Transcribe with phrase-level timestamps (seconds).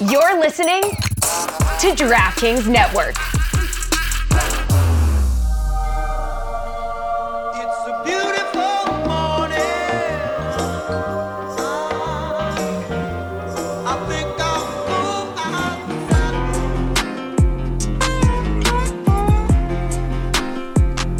[0.00, 3.16] You're listening to DraftKings Network.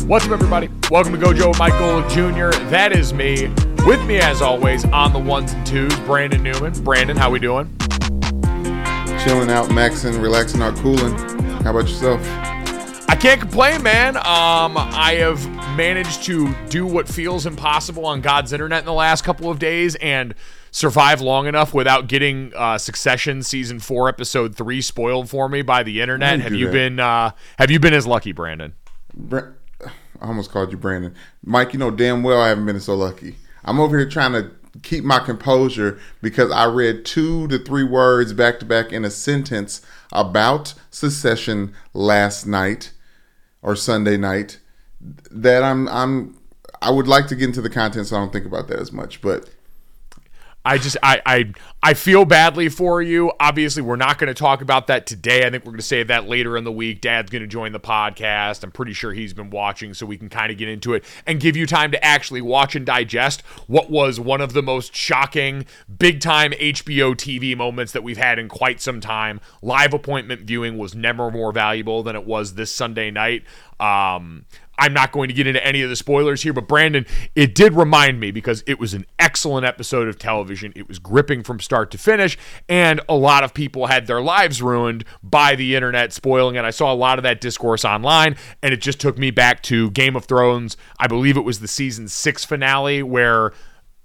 [0.06, 0.70] What's up, everybody?
[0.88, 2.56] Welcome to Gojo with Mike Golic Jr.
[2.70, 3.48] That is me.
[3.84, 6.72] With me, as always, on the ones and twos, Brandon Newman.
[6.84, 7.76] Brandon, how we doing?
[9.28, 11.12] Chilling out, maxing, relaxing, out, cooling.
[11.62, 12.18] How about yourself?
[13.10, 14.16] I can't complain, man.
[14.16, 14.22] Um,
[14.78, 15.46] I have
[15.76, 19.96] managed to do what feels impossible on God's internet in the last couple of days
[19.96, 20.34] and
[20.70, 25.82] survive long enough without getting uh, Succession season four, episode three spoiled for me by
[25.82, 26.40] the internet.
[26.40, 26.72] Have you that.
[26.72, 26.98] been?
[26.98, 28.72] Uh, have you been as lucky, Brandon?
[29.12, 29.48] Bra-
[29.84, 31.14] I almost called you Brandon.
[31.44, 33.36] Mike, you know damn well I haven't been so lucky.
[33.62, 34.50] I'm over here trying to
[34.82, 39.10] keep my composure because I read two to three words back to back in a
[39.10, 42.92] sentence about Succession last night
[43.62, 44.58] or Sunday night
[45.30, 46.36] that I'm I'm
[46.80, 48.92] I would like to get into the content so I don't think about that as
[48.92, 49.48] much, but
[50.68, 51.52] I just I I
[51.82, 53.32] I feel badly for you.
[53.40, 55.46] Obviously, we're not going to talk about that today.
[55.46, 57.00] I think we're going to save that later in the week.
[57.00, 58.62] Dad's going to join the podcast.
[58.62, 61.40] I'm pretty sure he's been watching, so we can kind of get into it and
[61.40, 65.64] give you time to actually watch and digest what was one of the most shocking,
[65.98, 69.40] big time HBO TV moments that we've had in quite some time.
[69.62, 73.42] Live appointment viewing was never more valuable than it was this Sunday night.
[73.80, 74.44] Um,
[74.78, 77.74] I'm not going to get into any of the spoilers here, but Brandon, it did
[77.74, 80.72] remind me because it was an excellent episode of television.
[80.76, 84.62] It was gripping from start to finish, and a lot of people had their lives
[84.62, 86.64] ruined by the internet spoiling it.
[86.64, 89.90] I saw a lot of that discourse online, and it just took me back to
[89.90, 90.76] Game of Thrones.
[90.98, 93.52] I believe it was the season six finale where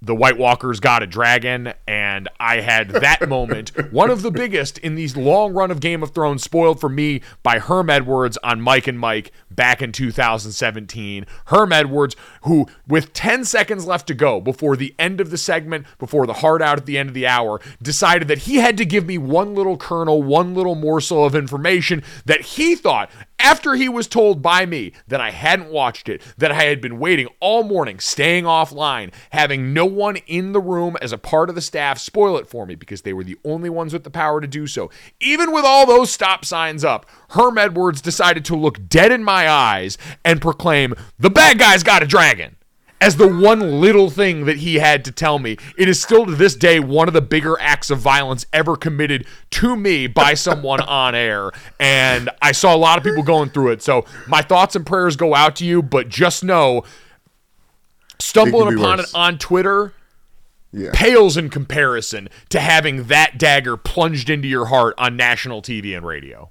[0.04, 4.78] the White Walkers got a dragon, and I had that moment, one of the biggest
[4.80, 8.60] in these long run of Game of Thrones, spoiled for me by Herm Edwards on
[8.60, 11.26] Mike and Mike back in 2017.
[11.46, 15.88] Herm Edwards, who, with 10 seconds left to go before the end of the segment,
[15.98, 18.86] before the hard out at the end of the hour, decided that he had to
[18.86, 23.10] give me one little kernel, one little morsel of information that he thought
[23.44, 26.98] after he was told by me that I hadn't watched it, that I had been
[26.98, 31.56] waiting all morning, staying offline, having no one in the room as a part of
[31.56, 34.40] the staff spoil it for me because they were the only ones with the power
[34.40, 34.90] to do so.
[35.20, 39.50] Even with all those stop signs up, Herm Edwards decided to look dead in my
[39.50, 42.53] eyes and proclaim, The bad guy's got a dragon.
[43.04, 45.58] As the one little thing that he had to tell me.
[45.78, 49.26] It is still to this day one of the bigger acts of violence ever committed
[49.52, 51.52] to me by someone on air.
[51.82, 53.82] And I saw a lot of people going through it.
[53.82, 56.86] So my thoughts and prayers go out to you, but just know
[58.20, 59.10] stumbling upon worse.
[59.10, 59.94] it on Twitter
[60.72, 60.92] yeah.
[60.94, 66.06] pales in comparison to having that dagger plunged into your heart on national TV and
[66.06, 66.50] radio.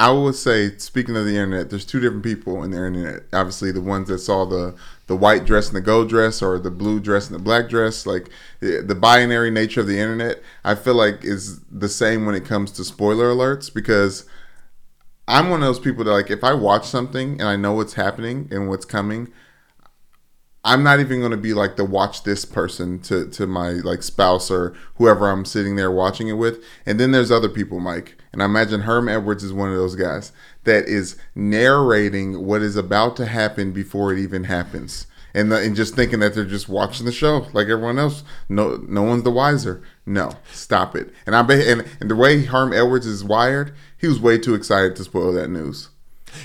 [0.00, 3.24] I would say, speaking of the internet, there's two different people in the internet.
[3.32, 4.74] Obviously, the ones that saw the
[5.10, 8.06] the white dress and the gold dress, or the blue dress and the black dress.
[8.06, 8.30] Like
[8.60, 12.70] the binary nature of the internet, I feel like is the same when it comes
[12.72, 14.24] to spoiler alerts because
[15.26, 17.94] I'm one of those people that like if I watch something and I know what's
[17.94, 19.32] happening and what's coming,
[20.62, 24.04] I'm not even going to be like the watch this person to to my like
[24.04, 26.62] spouse or whoever I'm sitting there watching it with.
[26.86, 28.16] And then there's other people, Mike.
[28.32, 30.30] And I imagine Herm Edwards is one of those guys
[30.64, 35.06] that is narrating what is about to happen before it even happens.
[35.32, 38.24] And, the, and just thinking that they're just watching the show like everyone else.
[38.48, 39.82] No, no one's the wiser.
[40.04, 41.12] No, stop it.
[41.24, 44.54] And I bet, and, and the way Herm Edwards is wired, he was way too
[44.54, 45.90] excited to spoil that news.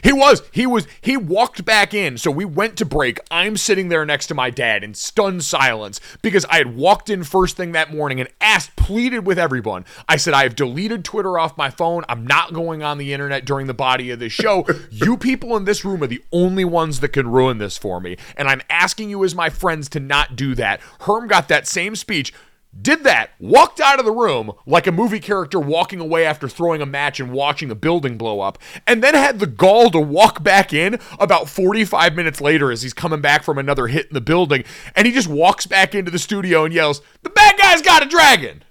[0.04, 0.42] He was.
[0.52, 0.88] He was.
[1.02, 2.18] He walked back in.
[2.18, 3.20] So we went to break.
[3.32, 7.24] I'm sitting there next to my dad in stunned silence because I had walked in
[7.24, 9.86] first thing that morning and asked, pleaded with everyone.
[10.08, 12.04] I said, I have deleted Twitter off my phone.
[12.08, 14.66] I'm not going on the internet during the body of this show.
[14.92, 18.18] you people in this room are the only ones that can ruin this for me.
[18.38, 20.82] And I'm asking you as my friends to not do that.
[21.02, 22.34] Herm got that same speech
[22.82, 26.82] did that, walked out of the room like a movie character walking away after throwing
[26.82, 30.44] a match and watching a building blow up, and then had the gall to walk
[30.44, 34.22] back in about 45 minutes later as he's coming back from another hit in the
[34.22, 34.64] building,
[34.96, 38.08] and he just walks back into the studio and yells, The bad guy's got a
[38.08, 38.64] dragon!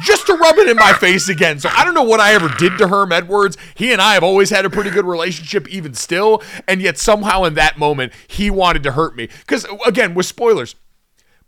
[0.00, 1.58] Just to rub it in my face again.
[1.58, 3.56] So I don't know what I ever did to Herm Edwards.
[3.74, 7.42] He and I have always had a pretty good relationship, even still, and yet somehow
[7.44, 9.26] in that moment, he wanted to hurt me.
[9.26, 10.76] Because, again, with spoilers,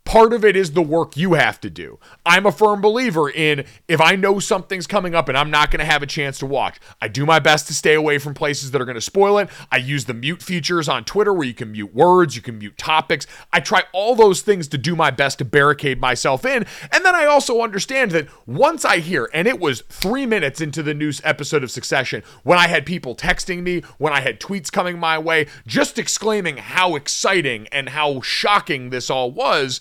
[0.05, 2.01] Part of it is the work you have to do.
[2.27, 5.79] I'm a firm believer in if I know something's coming up and I'm not going
[5.79, 8.73] to have a chance to watch, I do my best to stay away from places
[8.73, 9.49] that are going to spoil it.
[9.71, 12.77] I use the mute features on Twitter where you can mute words, you can mute
[12.77, 13.25] topics.
[13.53, 16.67] I try all those things to do my best to barricade myself in.
[16.91, 20.83] And then I also understand that once I hear, and it was three minutes into
[20.83, 24.73] the news episode of Succession, when I had people texting me, when I had tweets
[24.73, 29.81] coming my way, just exclaiming how exciting and how shocking this all was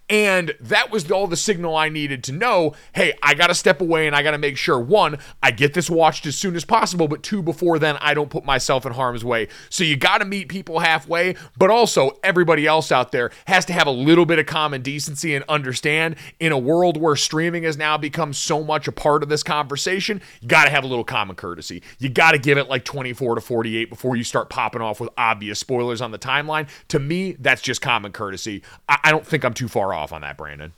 [0.11, 3.79] and that was all the signal I needed to know hey, I got to step
[3.79, 6.65] away and I got to make sure one, I get this watched as soon as
[6.65, 9.47] possible, but two, before then, I don't put myself in harm's way.
[9.69, 13.73] So you got to meet people halfway, but also everybody else out there has to
[13.73, 17.77] have a little bit of common decency and understand in a world where streaming has
[17.77, 21.05] now become so much a part of this conversation, you got to have a little
[21.05, 21.81] common courtesy.
[21.99, 25.09] You got to give it like 24 to 48 before you start popping off with
[25.17, 26.67] obvious spoilers on the timeline.
[26.89, 28.61] To me, that's just common courtesy.
[28.89, 30.73] I, I don't think I'm too far off off on that, Brandon.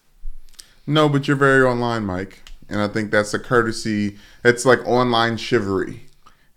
[0.85, 2.43] No, but you're very online, Mike.
[2.69, 4.17] And I think that's a courtesy.
[4.43, 6.05] It's like online chivalry.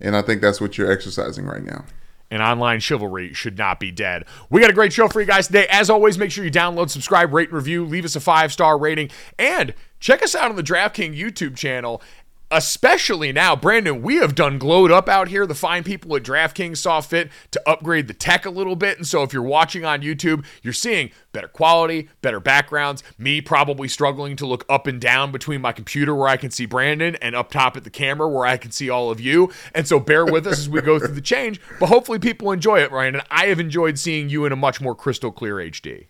[0.01, 1.85] And I think that's what you're exercising right now.
[2.29, 4.25] And online chivalry should not be dead.
[4.51, 5.67] We got a great show for you guys today.
[5.71, 8.77] As always, make sure you download, subscribe, rate, and review, leave us a five star
[8.77, 12.03] rating, and check us out on the DraftKings YouTube channel
[12.51, 15.47] especially now, Brandon, we have done glowed up out here.
[15.47, 18.97] The fine people at DraftKings saw fit to upgrade the tech a little bit.
[18.97, 23.89] And so if you're watching on YouTube, you're seeing better quality, better backgrounds, me probably
[23.89, 27.35] struggling to look up and down between my computer where I can see Brandon and
[27.35, 29.53] up top at the camera where I can see all of you.
[29.75, 32.81] And so bear with us as we go through the change, but hopefully people enjoy
[32.81, 33.17] it, Ryan.
[33.17, 36.07] And I have enjoyed seeing you in a much more crystal clear HD.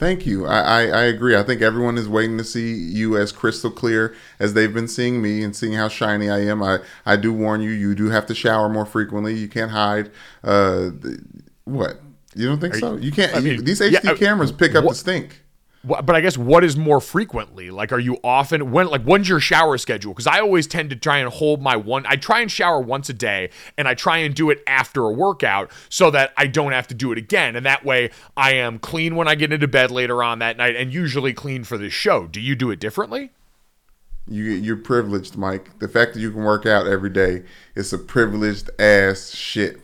[0.00, 0.46] Thank you.
[0.46, 1.36] I, I, I, agree.
[1.36, 5.20] I think everyone is waiting to see you as crystal clear as they've been seeing
[5.20, 6.62] me and seeing how shiny I am.
[6.62, 9.34] I, I do warn you, you do have to shower more frequently.
[9.34, 10.10] You can't hide.
[10.42, 10.92] Uh,
[11.64, 12.00] what?
[12.34, 12.96] You don't think Are so?
[12.96, 13.36] You can't.
[13.36, 15.39] I mean, these HD yeah, cameras pick up what, the stink
[15.82, 17.70] but I guess what is more frequently?
[17.70, 20.12] Like, are you often when like when's your shower schedule?
[20.12, 22.04] Because I always tend to try and hold my one.
[22.06, 25.12] I try and shower once a day, and I try and do it after a
[25.12, 27.56] workout so that I don't have to do it again.
[27.56, 30.76] And that way, I am clean when I get into bed later on that night,
[30.76, 32.26] and usually clean for the show.
[32.26, 33.30] Do you do it differently?
[34.28, 35.78] You you're privileged, Mike.
[35.78, 37.44] The fact that you can work out every day
[37.74, 39.80] is a privileged ass shit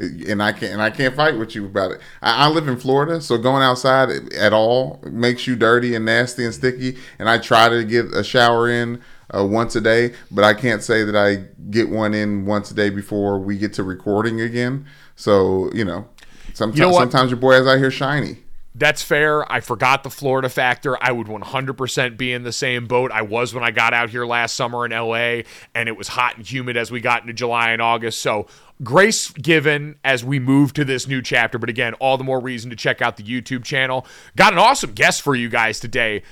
[0.00, 2.00] and I can't and I can't fight with you about it.
[2.22, 6.44] I, I, live in Florida, so going outside at all makes you dirty and nasty
[6.44, 6.96] and sticky.
[7.18, 9.02] And I try to get a shower in
[9.34, 12.74] uh, once a day, but I can't say that I get one in once a
[12.74, 14.86] day before we get to recording again.
[15.16, 16.08] So you know,
[16.54, 18.38] sometimes you know sometimes your boy is out here shiny.
[18.72, 19.50] That's fair.
[19.52, 20.96] I forgot the Florida factor.
[21.02, 24.24] I would 100% be in the same boat I was when I got out here
[24.24, 25.42] last summer in LA
[25.74, 28.22] and it was hot and humid as we got into July and August.
[28.22, 28.46] So,
[28.82, 31.58] grace given as we move to this new chapter.
[31.58, 34.06] But again, all the more reason to check out the YouTube channel.
[34.36, 36.22] Got an awesome guest for you guys today.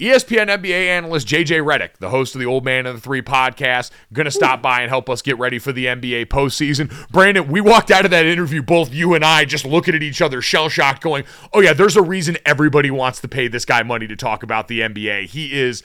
[0.00, 3.92] ESPN NBA analyst JJ Redick, the host of the Old Man of the Three podcast,
[4.12, 6.90] going to stop by and help us get ready for the NBA postseason.
[7.12, 10.20] Brandon, we walked out of that interview, both you and I, just looking at each
[10.20, 11.22] other, shell shocked, going,
[11.52, 14.66] "Oh yeah, there's a reason everybody wants to pay this guy money to talk about
[14.66, 15.26] the NBA.
[15.26, 15.84] He is."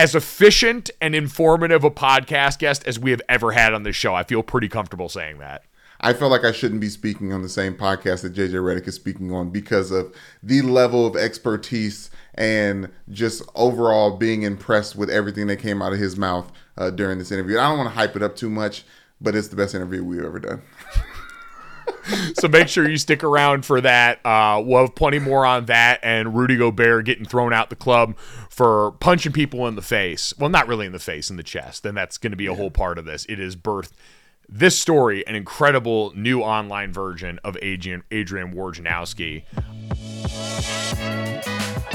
[0.00, 4.14] As efficient and informative a podcast guest as we have ever had on this show.
[4.14, 5.64] I feel pretty comfortable saying that.
[6.00, 8.94] I feel like I shouldn't be speaking on the same podcast that JJ Redick is
[8.94, 15.48] speaking on because of the level of expertise and just overall being impressed with everything
[15.48, 17.58] that came out of his mouth uh, during this interview.
[17.58, 18.84] I don't want to hype it up too much,
[19.20, 20.62] but it's the best interview we've ever done.
[22.34, 24.24] so make sure you stick around for that.
[24.24, 28.16] Uh, we'll have plenty more on that and Rudy Gobert getting thrown out the club
[28.48, 30.34] for punching people in the face.
[30.38, 31.84] Well, not really in the face, in the chest.
[31.86, 33.26] And that's going to be a whole part of this.
[33.28, 33.92] It is birthed
[34.52, 39.44] this story, an incredible new online version of Adrian Adrian Wojnarowski.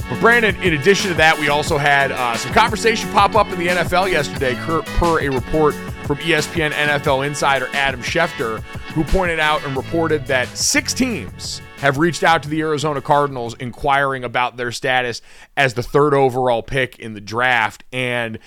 [0.10, 3.60] But Brandon, in addition to that, we also had uh, some conversation pop up in
[3.60, 5.76] the NFL yesterday, per, per a report
[6.06, 8.62] from ESPN NFL insider Adam Schefter,
[8.94, 13.56] who pointed out and reported that six teams have reached out to the Arizona Cardinals
[13.56, 15.22] inquiring about their status
[15.58, 17.84] as the third overall pick in the draft.
[17.92, 18.38] And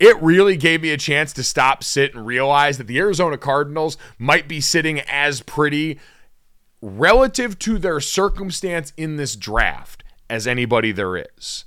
[0.00, 3.98] it really gave me a chance to stop, sit, and realize that the Arizona Cardinals
[4.18, 6.00] might be sitting as pretty
[6.80, 11.66] relative to their circumstance in this draft as anybody there is.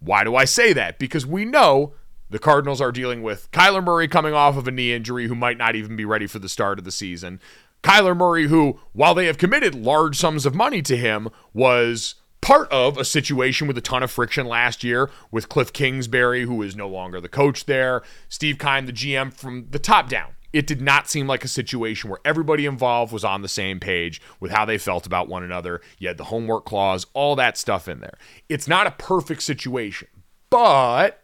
[0.00, 0.98] Why do I say that?
[0.98, 1.92] Because we know
[2.34, 5.56] the Cardinals are dealing with Kyler Murray coming off of a knee injury who might
[5.56, 7.38] not even be ready for the start of the season.
[7.84, 12.68] Kyler Murray, who, while they have committed large sums of money to him, was part
[12.72, 16.74] of a situation with a ton of friction last year with Cliff Kingsbury, who is
[16.74, 20.34] no longer the coach there, Steve Keim, the GM, from the top down.
[20.52, 24.20] It did not seem like a situation where everybody involved was on the same page
[24.40, 25.80] with how they felt about one another.
[26.00, 28.18] You had the homework clause, all that stuff in there.
[28.48, 30.08] It's not a perfect situation,
[30.50, 31.23] but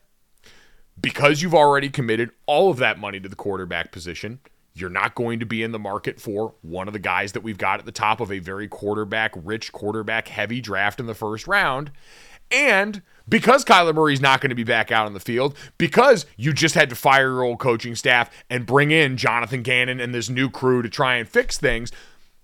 [1.00, 4.40] because you've already committed all of that money to the quarterback position,
[4.75, 7.59] you're not going to be in the market for one of the guys that we've
[7.59, 11.47] got at the top of a very quarterback rich, quarterback heavy draft in the first
[11.47, 11.90] round.
[12.50, 16.52] And because Kyler Murray's not going to be back out on the field, because you
[16.52, 20.28] just had to fire your old coaching staff and bring in Jonathan Gannon and this
[20.28, 21.92] new crew to try and fix things,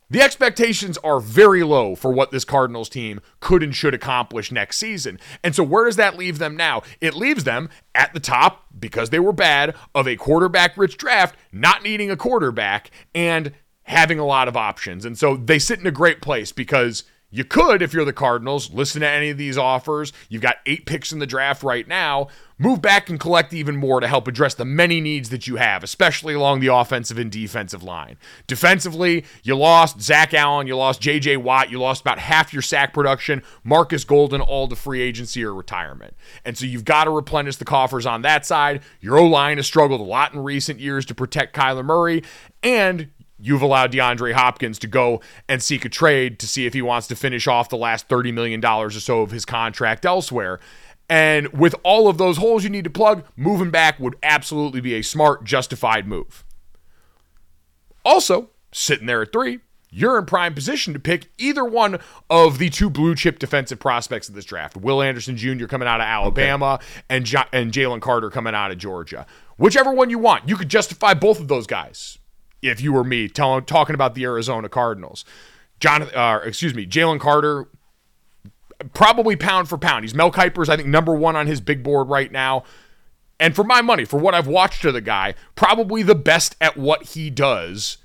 [0.09, 4.79] the expectations are very low for what this Cardinals team could and should accomplish next
[4.79, 5.19] season.
[5.43, 6.83] And so, where does that leave them now?
[7.01, 11.35] It leaves them at the top, because they were bad, of a quarterback rich draft,
[11.51, 13.53] not needing a quarterback and
[13.85, 15.05] having a lot of options.
[15.05, 18.73] And so, they sit in a great place because you could, if you're the Cardinals,
[18.73, 20.13] listen to any of these offers.
[20.29, 22.29] You've got eight picks in the draft right now.
[22.59, 25.85] Move back and collect even more to help address the many needs that you have,
[25.85, 28.17] especially along the offensive and defensive line.
[28.47, 31.37] Defensively, you lost Zach Allen, you lost J.J.
[31.39, 35.53] Watt, you lost about half your sack production, Marcus Golden, all to free agency or
[35.53, 36.15] retirement.
[36.45, 38.83] And so you've got to replenish the coffers on that side.
[39.01, 42.23] Your O line has struggled a lot in recent years to protect Kyler Murray,
[42.63, 46.83] and you've allowed DeAndre Hopkins to go and seek a trade to see if he
[46.83, 50.61] wants to finish off the last $30 million or so of his contract elsewhere.
[51.09, 54.95] And with all of those holes you need to plug, moving back would absolutely be
[54.95, 56.45] a smart, justified move.
[58.05, 62.71] Also, sitting there at three, you're in prime position to pick either one of the
[62.71, 64.77] two blue chip defensive prospects of this draft.
[64.77, 65.67] Will Anderson Jr.
[65.67, 66.87] coming out of Alabama okay.
[67.09, 69.27] and, J- and Jalen Carter coming out of Georgia.
[69.57, 72.19] Whichever one you want, you could justify both of those guys
[72.63, 75.25] if you were me tell, talking about the Arizona Cardinals.
[75.81, 77.69] John, uh, excuse me, Jalen Carter,
[78.95, 80.05] probably pound for pound.
[80.05, 82.65] He's Mel Kiper's, I think, number one on his big board right now.
[83.39, 86.77] And for my money, for what I've watched of the guy, probably the best at
[86.77, 87.99] what he does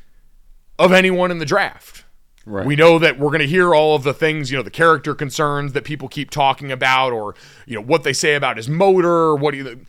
[0.77, 2.03] of anyone in the draft.
[2.45, 2.65] Right.
[2.65, 5.13] We know that we're going to hear all of the things, you know, the character
[5.13, 7.35] concerns that people keep talking about, or
[7.67, 9.35] you know what they say about his motor.
[9.35, 9.85] What do you?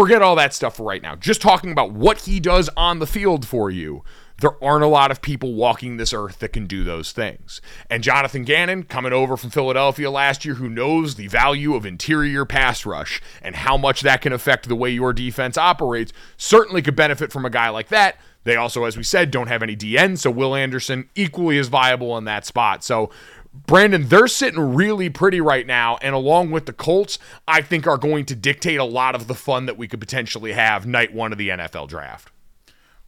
[0.00, 1.14] Forget all that stuff for right now.
[1.14, 4.02] Just talking about what he does on the field for you.
[4.40, 7.60] There aren't a lot of people walking this earth that can do those things.
[7.90, 12.46] And Jonathan Gannon, coming over from Philadelphia last year, who knows the value of interior
[12.46, 16.96] pass rush and how much that can affect the way your defense operates, certainly could
[16.96, 18.16] benefit from a guy like that.
[18.44, 22.16] They also, as we said, don't have any DN, so Will Anderson equally as viable
[22.16, 22.82] in that spot.
[22.82, 23.10] So
[23.52, 27.98] Brandon, they're sitting really pretty right now, and along with the Colts, I think are
[27.98, 31.32] going to dictate a lot of the fun that we could potentially have night one
[31.32, 32.30] of the NFL draft.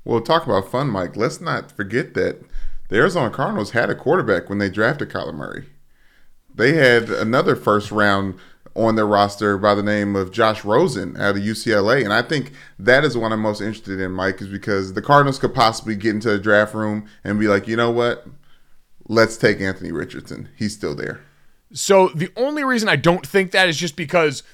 [0.04, 1.16] Well, talk about fun, Mike.
[1.16, 2.40] Let's not forget that
[2.88, 5.66] the Arizona Cardinals had a quarterback when they drafted Kyler Murray.
[6.54, 8.34] They had another first round
[8.74, 12.02] on their roster by the name of Josh Rosen out of UCLA.
[12.04, 15.38] And I think that is what I'm most interested in, Mike, is because the Cardinals
[15.38, 18.26] could possibly get into the draft room and be like, you know what?
[19.08, 20.48] Let's take Anthony Richardson.
[20.56, 21.20] He's still there.
[21.72, 24.42] So the only reason I don't think that is just because–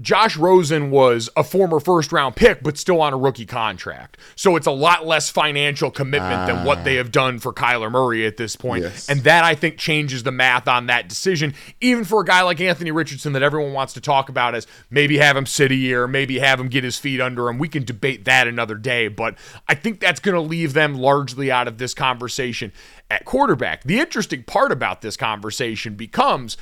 [0.00, 4.16] Josh Rosen was a former first round pick, but still on a rookie contract.
[4.36, 6.98] So it's a lot less financial commitment than what they ah.
[6.98, 8.84] have done for Kyler Murray at this point.
[8.84, 9.08] Yes.
[9.08, 12.60] And that I think changes the math on that decision, even for a guy like
[12.60, 16.06] Anthony Richardson that everyone wants to talk about as maybe have him sit a year,
[16.06, 17.58] maybe have him get his feet under him.
[17.58, 19.36] We can debate that another day, but
[19.66, 22.72] I think that's going to leave them largely out of this conversation
[23.10, 23.84] at quarterback.
[23.84, 26.56] The interesting part about this conversation becomes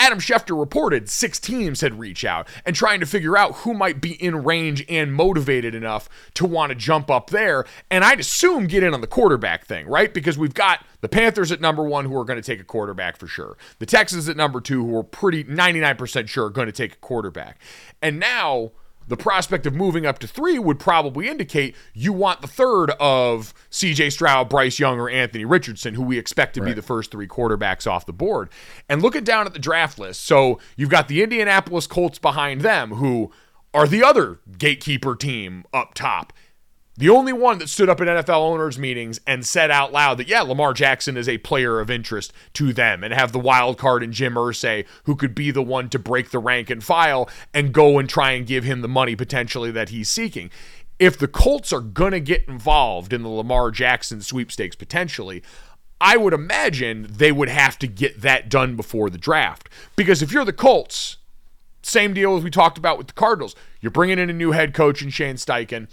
[0.00, 4.00] Adam Schefter reported six teams had reached out and trying to figure out who might
[4.00, 7.66] be in range and motivated enough to want to jump up there.
[7.90, 10.12] And I'd assume get in on the quarterback thing, right?
[10.12, 13.18] Because we've got the Panthers at number one who are going to take a quarterback
[13.18, 13.58] for sure.
[13.78, 16.98] The Texans at number two who are pretty 99% sure are going to take a
[16.98, 17.60] quarterback.
[18.00, 18.72] And now
[19.10, 23.52] the prospect of moving up to three would probably indicate you want the third of
[23.72, 26.68] CJ Stroud, Bryce Young, or Anthony Richardson, who we expect to right.
[26.68, 28.50] be the first three quarterbacks off the board.
[28.88, 30.22] And look at down at the draft list.
[30.22, 33.32] So you've got the Indianapolis Colts behind them, who
[33.74, 36.32] are the other gatekeeper team up top
[37.00, 40.28] the only one that stood up at NFL owners' meetings and said out loud that,
[40.28, 44.02] yeah, Lamar Jackson is a player of interest to them and have the wild card
[44.02, 47.72] in Jim Irsay, who could be the one to break the rank and file and
[47.72, 50.50] go and try and give him the money potentially that he's seeking.
[50.98, 55.42] If the Colts are going to get involved in the Lamar Jackson sweepstakes potentially,
[56.02, 59.70] I would imagine they would have to get that done before the draft.
[59.96, 61.16] Because if you're the Colts,
[61.82, 64.74] same deal as we talked about with the Cardinals, you're bringing in a new head
[64.74, 65.88] coach in Shane Steichen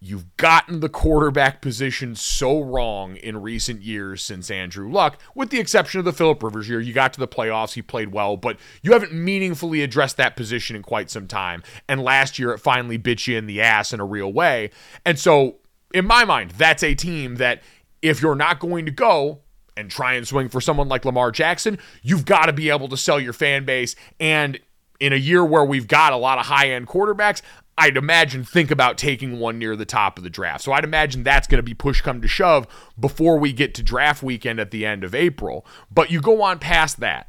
[0.00, 5.58] You've gotten the quarterback position so wrong in recent years since Andrew Luck, with the
[5.58, 6.80] exception of the Philip Rivers year.
[6.80, 10.76] You got to the playoffs, he played well, but you haven't meaningfully addressed that position
[10.76, 11.64] in quite some time.
[11.88, 14.70] And last year, it finally bit you in the ass in a real way.
[15.04, 15.56] And so,
[15.92, 17.62] in my mind, that's a team that
[18.00, 19.40] if you're not going to go
[19.76, 22.96] and try and swing for someone like Lamar Jackson, you've got to be able to
[22.96, 23.96] sell your fan base.
[24.20, 24.60] And
[25.00, 27.42] in a year where we've got a lot of high end quarterbacks,
[27.78, 30.64] I'd imagine think about taking one near the top of the draft.
[30.64, 32.66] So I'd imagine that's going to be push come to shove
[32.98, 35.64] before we get to draft weekend at the end of April.
[35.90, 37.28] But you go on past that.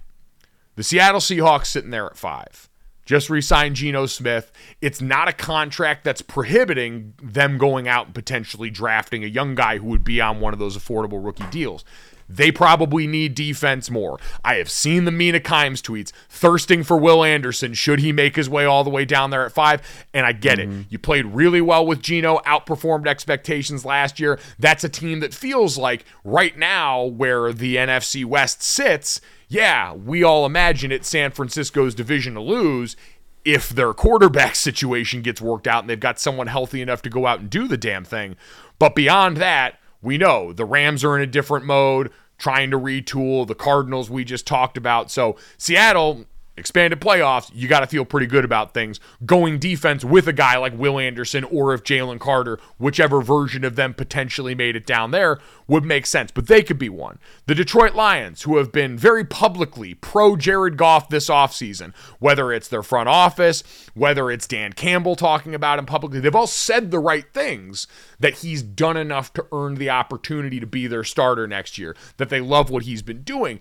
[0.76, 2.68] The Seattle Seahawks sitting there at five.
[3.06, 4.52] Just re signed Geno Smith.
[4.82, 9.78] It's not a contract that's prohibiting them going out and potentially drafting a young guy
[9.78, 11.84] who would be on one of those affordable rookie deals.
[12.30, 14.20] They probably need defense more.
[14.46, 18.48] I have seen the Mina Kimes tweets thirsting for Will Anderson should he make his
[18.48, 19.82] way all the way down there at five.
[20.14, 20.82] And I get mm-hmm.
[20.82, 20.86] it.
[20.90, 24.40] You played really well with Geno, outperformed expectations last year.
[24.60, 30.24] That's a team that feels like right now where the NFC West sits, yeah, we
[30.24, 32.96] all imagine it's San Francisco's division to lose
[33.44, 37.26] if their quarterback situation gets worked out and they've got someone healthy enough to go
[37.26, 38.36] out and do the damn thing.
[38.78, 43.48] But beyond that, we know the Rams are in a different mode, trying to retool.
[43.48, 45.12] The Cardinals we just talked about.
[45.12, 46.26] So Seattle
[46.60, 49.00] expanded playoffs, you got to feel pretty good about things.
[49.26, 53.76] Going defense with a guy like Will Anderson or if Jalen Carter, whichever version of
[53.76, 56.32] them potentially made it down there, would make sense.
[56.32, 57.20] But they could be one.
[57.46, 62.68] The Detroit Lions, who have been very publicly pro Jared Goff this offseason, whether it's
[62.68, 67.00] their front office, whether it's Dan Campbell talking about him publicly, they've all said the
[67.00, 67.88] right things
[68.20, 72.30] that he's done enough to earn the opportunity to be their starter next year, that
[72.30, 73.60] they love what he's been doing.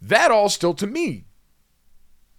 [0.00, 1.24] That all still to me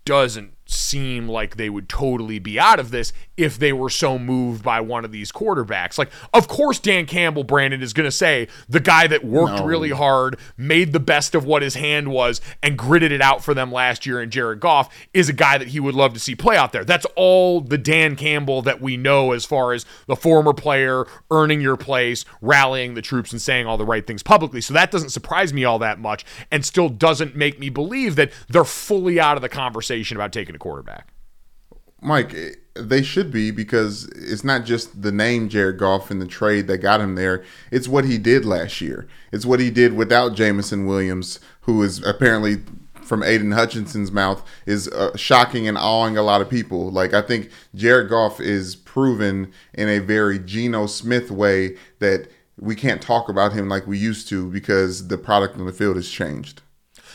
[0.05, 4.63] doesn't seem like they would totally be out of this if they were so moved
[4.63, 5.97] by one of these quarterbacks.
[5.97, 9.65] Like, of course, Dan Campbell, Brandon, is going to say the guy that worked no.
[9.65, 13.53] really hard, made the best of what his hand was, and gritted it out for
[13.53, 16.35] them last year, and Jared Goff is a guy that he would love to see
[16.35, 16.85] play out there.
[16.85, 21.61] That's all the Dan Campbell that we know as far as the former player earning
[21.61, 24.61] your place, rallying the troops, and saying all the right things publicly.
[24.61, 28.31] So that doesn't surprise me all that much, and still doesn't make me believe that
[28.47, 31.11] they're fully out of the conversation about taking a quarterback.
[32.01, 32.35] Mike,
[32.73, 36.77] they should be because it's not just the name Jared Goff and the trade that
[36.77, 37.43] got him there.
[37.69, 39.07] It's what he did last year.
[39.31, 42.57] It's what he did without Jameson Williams, who is apparently
[43.01, 46.89] from Aidan Hutchinson's mouth is uh, shocking and awing a lot of people.
[46.89, 52.75] Like I think Jared Goff is proven in a very Geno Smith way that we
[52.75, 56.09] can't talk about him like we used to because the product on the field has
[56.09, 56.61] changed.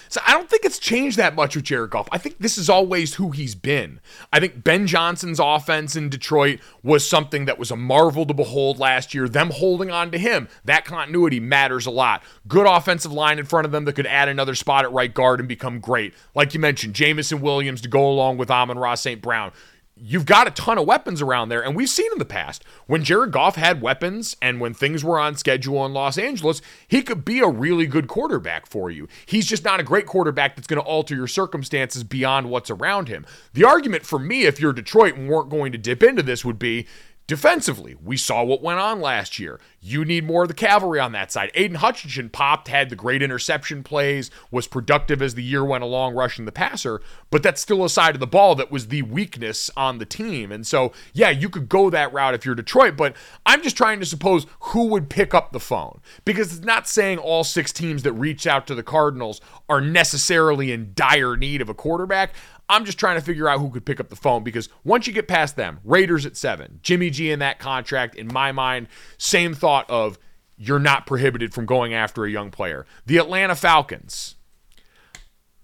[0.09, 2.09] So I don't think it's changed that much with Jared Goff.
[2.13, 4.01] I think this is always who he's been.
[4.33, 8.79] I think Ben Johnson's offense in Detroit was something that was a marvel to behold
[8.79, 9.29] last year.
[9.29, 12.23] Them holding on to him, that continuity matters a lot.
[12.47, 15.41] Good offensive line in front of them that could add another spot at right guard
[15.41, 16.15] and become great.
[16.35, 19.21] Like you mentioned, Jameson Williams to go along with Amon-Ra St.
[19.21, 19.53] Brown
[19.99, 21.65] you've got a ton of weapons around there.
[21.65, 25.19] And we've seen in the past when Jared Goff had weapons and when things were
[25.19, 29.09] on schedule in Los Angeles, he could be a really good quarterback for you.
[29.25, 33.09] He's just not a great quarterback that's going to alter your circumstances beyond what's around
[33.09, 33.25] him.
[33.55, 36.59] The argument for me, if you're Detroit and weren't going to dip into this, would
[36.59, 36.87] be
[37.29, 39.59] Defensively, we saw what went on last year.
[39.81, 41.51] You need more of the cavalry on that side.
[41.55, 46.15] Aidan Hutchinson popped, had the great interception plays, was productive as the year went along
[46.15, 47.01] rushing the passer,
[47.33, 50.53] but that's still a side of the ball that was the weakness on the team.
[50.53, 53.99] And so, yeah, you could go that route if you're Detroit, but I'm just trying
[53.99, 58.05] to suppose who would pick up the phone because it's not saying all six teams
[58.05, 62.35] that reach out to the Cardinals are necessarily in dire need of a quarterback.
[62.69, 65.13] I'm just trying to figure out who could pick up the phone because once you
[65.13, 69.55] get past them, Raiders at seven, Jimmy G in that contract, in my mind, same
[69.55, 70.19] thought of
[70.57, 72.87] you're not prohibited from going after a young player.
[73.05, 74.36] The Atlanta Falcons,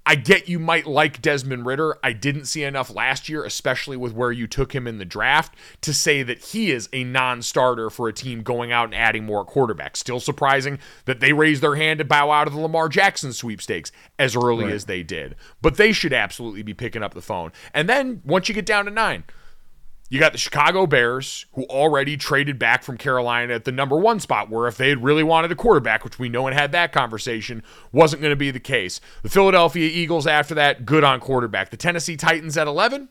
[0.05, 1.97] I get you might like Desmond Ridder.
[2.03, 5.55] I didn't see enough last year, especially with where you took him in the draft,
[5.83, 9.25] to say that he is a non starter for a team going out and adding
[9.25, 9.99] more quarterbacks.
[9.99, 13.93] Still surprising that they raised their hand to bow out of the Lamar Jackson sweepstakes
[14.19, 14.75] as early right.
[14.75, 15.37] as they did.
[15.61, 17.53] But they should absolutely be picking up the phone.
[17.73, 19.23] And then once you get down to nine,
[20.13, 24.21] you got the Chicago Bears, who already traded back from Carolina at the number one
[24.21, 26.93] spot, where if they had really wanted a quarterback, which we know and had that
[26.93, 29.01] conversation, wasn't going to be the case.
[29.23, 31.71] The Philadelphia Eagles, after that, good on quarterback.
[31.71, 33.09] The Tennessee Titans at 11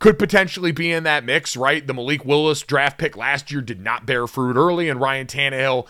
[0.00, 1.86] could potentially be in that mix, right?
[1.86, 5.86] The Malik Willis draft pick last year did not bear fruit early, and Ryan Tannehill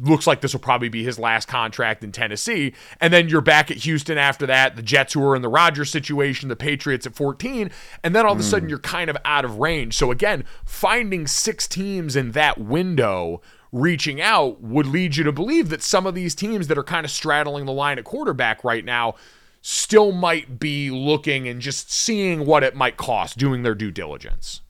[0.00, 2.74] looks like this will probably be his last contract in Tennessee.
[3.00, 5.90] And then you're back at Houston after that, the Jets who are in the Rodgers
[5.90, 7.70] situation, the Patriots at 14,
[8.04, 8.70] and then all of a sudden mm.
[8.70, 9.96] you're kind of out of range.
[9.96, 13.40] So again, finding six teams in that window
[13.72, 17.04] reaching out would lead you to believe that some of these teams that are kind
[17.04, 19.14] of straddling the line at quarterback right now
[19.60, 24.60] still might be looking and just seeing what it might cost, doing their due diligence.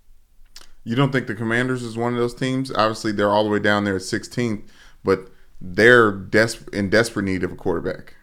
[0.82, 2.72] You don't think the Commanders is one of those teams?
[2.72, 4.62] Obviously, they're all the way down there at 16th
[5.04, 5.30] but
[5.60, 8.14] they're des- in desperate need of a quarterback.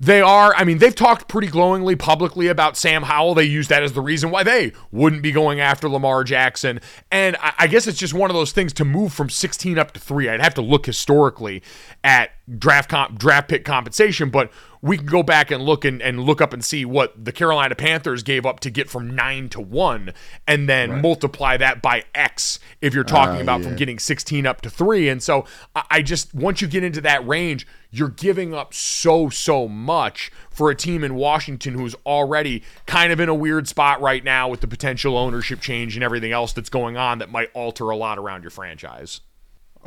[0.00, 0.54] They are.
[0.54, 3.34] I mean, they've talked pretty glowingly publicly about Sam Howell.
[3.34, 6.80] They use that as the reason why they wouldn't be going after Lamar Jackson.
[7.12, 9.92] And I, I guess it's just one of those things to move from 16 up
[9.92, 10.30] to three.
[10.30, 11.62] I'd have to look historically
[12.02, 14.50] at draft comp, draft pick compensation, but
[14.82, 17.74] we can go back and look and, and look up and see what the Carolina
[17.74, 20.12] Panthers gave up to get from nine to one,
[20.46, 21.02] and then right.
[21.02, 23.68] multiply that by X if you're talking uh, about yeah.
[23.68, 25.08] from getting 16 up to three.
[25.08, 25.44] And so
[25.90, 30.70] I just, once you get into that range, you're giving up so, so much for
[30.70, 34.60] a team in Washington who's already kind of in a weird spot right now with
[34.60, 38.18] the potential ownership change and everything else that's going on that might alter a lot
[38.18, 39.20] around your franchise.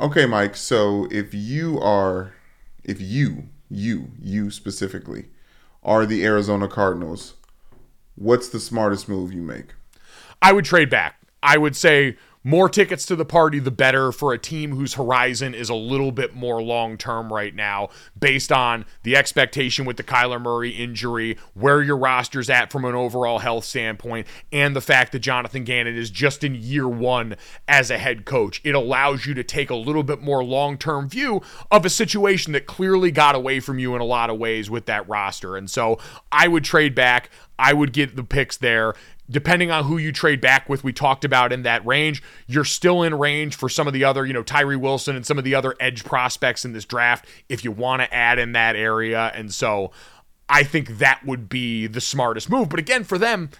[0.00, 0.56] Okay, Mike.
[0.56, 2.34] So if you are,
[2.84, 5.26] if you you, you specifically,
[5.82, 7.34] are the Arizona Cardinals,
[8.14, 9.74] what's the smartest move you make?
[10.40, 11.20] I would trade back.
[11.42, 15.54] I would say more tickets to the party, the better for a team whose horizon
[15.54, 20.02] is a little bit more long term right now, based on the expectation with the
[20.02, 25.12] Kyler Murray injury, where your roster's at from an overall health standpoint, and the fact
[25.12, 27.34] that Jonathan Gannon is just in year one
[27.66, 28.60] as a head coach.
[28.62, 32.52] It allows you to take a little bit more long term view of a situation
[32.52, 35.56] that clearly got away from you in a lot of ways with that roster.
[35.56, 35.98] And so
[36.30, 37.30] I would trade back.
[37.58, 38.94] I would get the picks there
[39.30, 43.02] depending on who you trade back with, we talked about in that range, you're still
[43.02, 45.54] in range for some of the other, you know, Tyree Wilson and some of the
[45.54, 49.32] other edge prospects in this draft if you want to add in that area.
[49.34, 49.92] And so
[50.48, 52.68] I think that would be the smartest move.
[52.68, 53.50] But again, for them,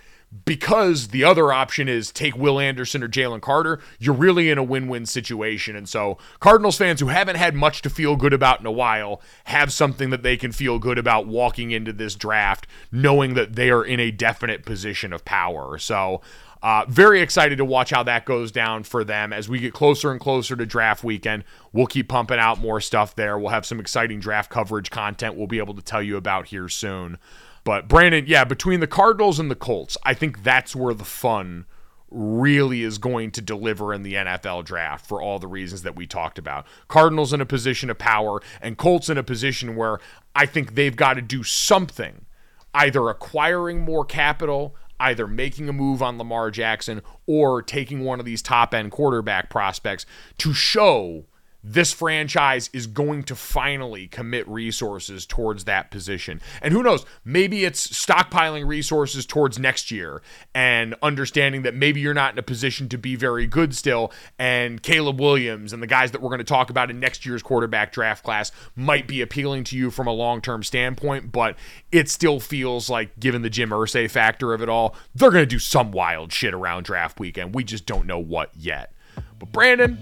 [0.44, 4.62] because the other option is take Will Anderson or Jalen Carter, you're really in a
[4.62, 5.76] win win situation.
[5.76, 9.20] And so, Cardinals fans who haven't had much to feel good about in a while
[9.44, 13.70] have something that they can feel good about walking into this draft, knowing that they
[13.70, 15.78] are in a definite position of power.
[15.78, 16.20] So,
[16.64, 20.10] uh, very excited to watch how that goes down for them as we get closer
[20.10, 21.44] and closer to draft weekend.
[21.74, 23.38] We'll keep pumping out more stuff there.
[23.38, 26.70] We'll have some exciting draft coverage content we'll be able to tell you about here
[26.70, 27.18] soon.
[27.64, 31.64] But Brandon, yeah, between the Cardinals and the Colts, I think that's where the fun
[32.10, 36.06] really is going to deliver in the NFL draft for all the reasons that we
[36.06, 36.66] talked about.
[36.86, 39.98] Cardinals in a position of power and Colts in a position where
[40.34, 42.26] I think they've got to do something,
[42.72, 48.26] either acquiring more capital, either making a move on Lamar Jackson or taking one of
[48.26, 50.06] these top end quarterback prospects
[50.38, 51.24] to show
[51.64, 56.40] this franchise is going to finally commit resources towards that position.
[56.60, 60.22] And who knows, maybe it's stockpiling resources towards next year
[60.54, 64.12] and understanding that maybe you're not in a position to be very good still.
[64.38, 67.42] And Caleb Williams and the guys that we're going to talk about in next year's
[67.42, 71.56] quarterback draft class might be appealing to you from a long term standpoint, but
[71.90, 75.46] it still feels like, given the Jim Irsay factor of it all, they're going to
[75.46, 77.54] do some wild shit around draft weekend.
[77.54, 78.93] We just don't know what yet.
[79.38, 79.98] But Brandon,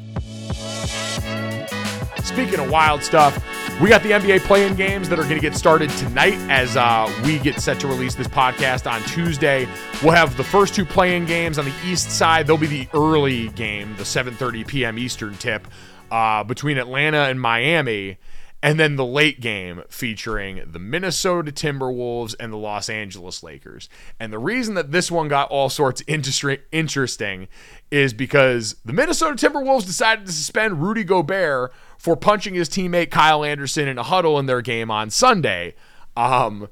[2.25, 3.43] speaking of wild stuff,
[3.81, 7.13] we got the NBA play-in games that are going to get started tonight as uh,
[7.25, 9.67] we get set to release this podcast on Tuesday.
[10.03, 12.47] We'll have the first two play-in games on the east side.
[12.47, 14.99] They'll be the early game, the 7:30 p.m.
[14.99, 15.67] Eastern tip
[16.11, 18.19] uh, between Atlanta and Miami.
[18.63, 23.89] And then the late game featuring the Minnesota Timberwolves and the Los Angeles Lakers.
[24.21, 27.49] And the reason that this one got all sorts interesting
[27.91, 33.45] is because the Minnesota Timberwolves decided to suspend Rudy Gobert for punching his teammate Kyle
[33.45, 35.75] Anderson in a huddle in their game on Sunday.
[36.17, 36.69] Um,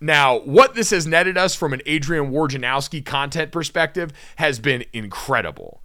[0.00, 5.82] now, what this has netted us from an Adrian Wojnarowski content perspective has been incredible.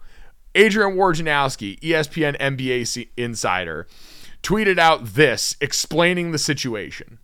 [0.54, 3.86] Adrian Wojnarowski, ESPN NBA insider,
[4.42, 7.18] tweeted out this explaining the situation.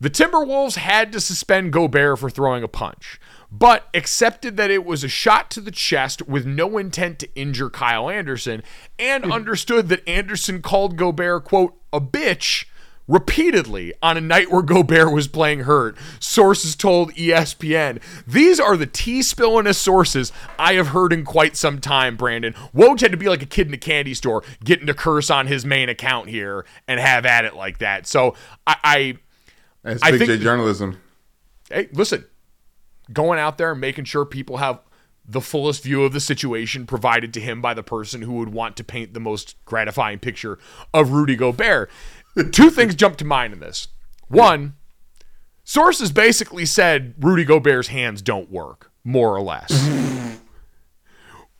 [0.00, 3.20] The Timberwolves had to suspend Gobert for throwing a punch,
[3.52, 7.68] but accepted that it was a shot to the chest with no intent to injure
[7.68, 8.62] Kyle Anderson
[8.98, 9.32] and hmm.
[9.32, 12.64] understood that Anderson called Gobert, quote, a bitch
[13.10, 15.96] repeatedly on a night where Gobert was playing hurt.
[16.20, 18.00] Sources told ESPN.
[18.26, 22.54] These are the tea spillingest sources I have heard in quite some time, Brandon.
[22.72, 25.48] Woj had to be like a kid in a candy store getting to curse on
[25.48, 28.06] his main account here and have at it like that.
[28.06, 28.78] So I.
[28.82, 29.18] I
[29.82, 31.00] That's I big think, J journalism.
[31.68, 32.24] Hey, listen,
[33.12, 34.80] going out there and making sure people have
[35.30, 38.76] the fullest view of the situation provided to him by the person who would want
[38.76, 40.58] to paint the most gratifying picture
[40.92, 41.88] of Rudy Gobert.
[42.52, 43.88] Two things jump to mind in this.
[44.28, 44.74] One,
[45.64, 49.70] sources basically said Rudy Gobert's hands don't work, more or less.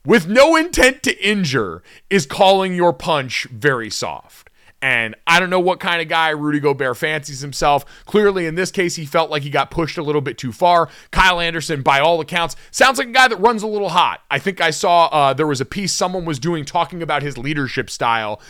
[0.06, 4.50] With no intent to injure is calling your punch very soft.
[4.82, 7.84] And I don't know what kind of guy Rudy Gobert fancies himself.
[8.06, 10.88] Clearly, in this case, he felt like he got pushed a little bit too far.
[11.10, 14.22] Kyle Anderson, by all accounts, sounds like a guy that runs a little hot.
[14.30, 17.36] I think I saw uh, there was a piece someone was doing talking about his
[17.36, 18.40] leadership style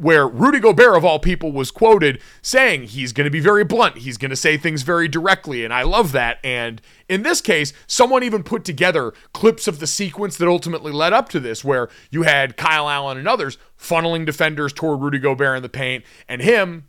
[0.00, 3.98] where Rudy Gobert, of all people, was quoted saying he's going to be very blunt.
[3.98, 5.64] He's going to say things very directly.
[5.64, 6.38] And I love that.
[6.44, 11.12] And in this case, someone even put together clips of the sequence that ultimately led
[11.12, 15.56] up to this, where you had Kyle Allen and others funneling defenders toward Rudy Gobert
[15.56, 16.88] in the paint and him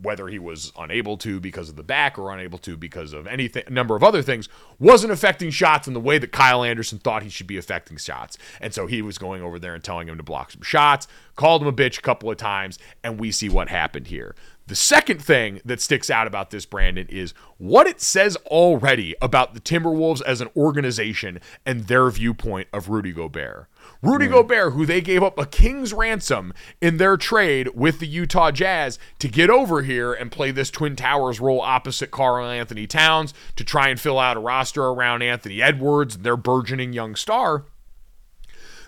[0.00, 3.64] whether he was unable to because of the back or unable to because of anything
[3.66, 7.22] a number of other things wasn't affecting shots in the way that Kyle Anderson thought
[7.22, 8.38] he should be affecting shots.
[8.60, 11.62] And so he was going over there and telling him to block some shots, called
[11.62, 14.34] him a bitch a couple of times, and we see what happened here.
[14.68, 19.54] The second thing that sticks out about this, Brandon, is what it says already about
[19.54, 23.66] the Timberwolves as an organization and their viewpoint of Rudy Gobert.
[24.02, 24.28] Rudy.
[24.28, 28.98] Gobert, who they gave up a king's ransom in their trade with the Utah Jazz
[29.18, 33.88] to get over here and play this Twin Towers role opposite Karl-Anthony Towns to try
[33.88, 37.64] and fill out a roster around Anthony Edwards, their burgeoning young star.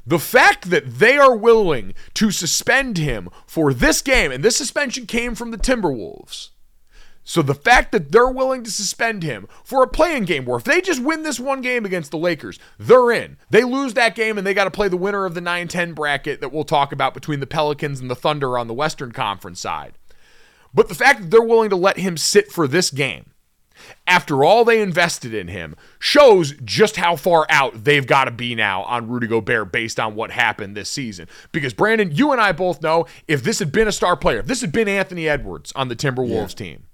[0.06, 5.06] The fact that they are willing to suspend him for this game, and this suspension
[5.06, 6.50] came from the Timberwolves
[7.24, 10.64] so the fact that they're willing to suspend him for a play-in game where if
[10.64, 13.36] they just win this one game against the Lakers, they're in.
[13.50, 16.40] They lose that game and they got to play the winner of the 9-10 bracket
[16.40, 19.94] that we'll talk about between the Pelicans and the Thunder on the Western Conference side.
[20.72, 23.30] But the fact that they're willing to let him sit for this game
[24.06, 28.54] after all they invested in him shows just how far out they've got to be
[28.54, 31.28] now on Rudy Gobert based on what happened this season.
[31.52, 34.46] Because Brandon, you and I both know if this had been a star player, if
[34.46, 36.66] this had been Anthony Edwards on the Timberwolves yeah.
[36.66, 36.86] team,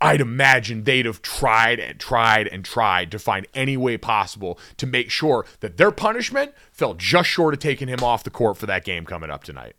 [0.00, 4.86] I'd imagine they'd have tried and tried and tried to find any way possible to
[4.86, 8.66] make sure that their punishment fell just short of taking him off the court for
[8.66, 9.74] that game coming up tonight.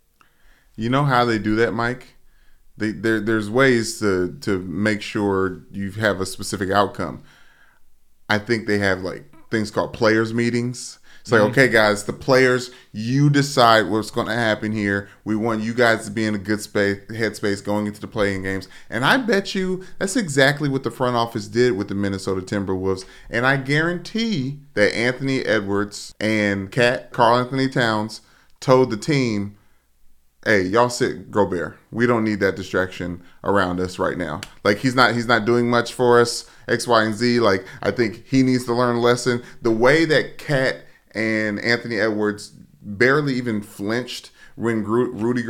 [0.75, 2.15] You know how they do that, Mike?
[2.77, 7.23] They, there, there's ways to to make sure you have a specific outcome.
[8.29, 11.51] I think they have like things called players meetings it's like, mm-hmm.
[11.51, 15.09] okay, guys, the players, you decide what's going to happen here.
[15.23, 18.43] We want you guys to be in a good space, headspace going into the play-in
[18.43, 18.67] games.
[18.89, 23.05] And I bet you that's exactly what the front office did with the Minnesota Timberwolves.
[23.29, 28.21] And I guarantee that Anthony Edwards and KAT Karl-Anthony Towns
[28.59, 29.57] told the team,
[30.45, 31.77] hey, y'all sit Gobert.
[31.91, 34.41] We don't need that distraction around us right now.
[34.63, 36.49] Like he's not he's not doing much for us.
[36.67, 37.39] X, Y, and Z.
[37.39, 39.43] Like I think he needs to learn a lesson.
[39.61, 45.43] The way that Cat and Anthony Edwards barely even flinched when Rudy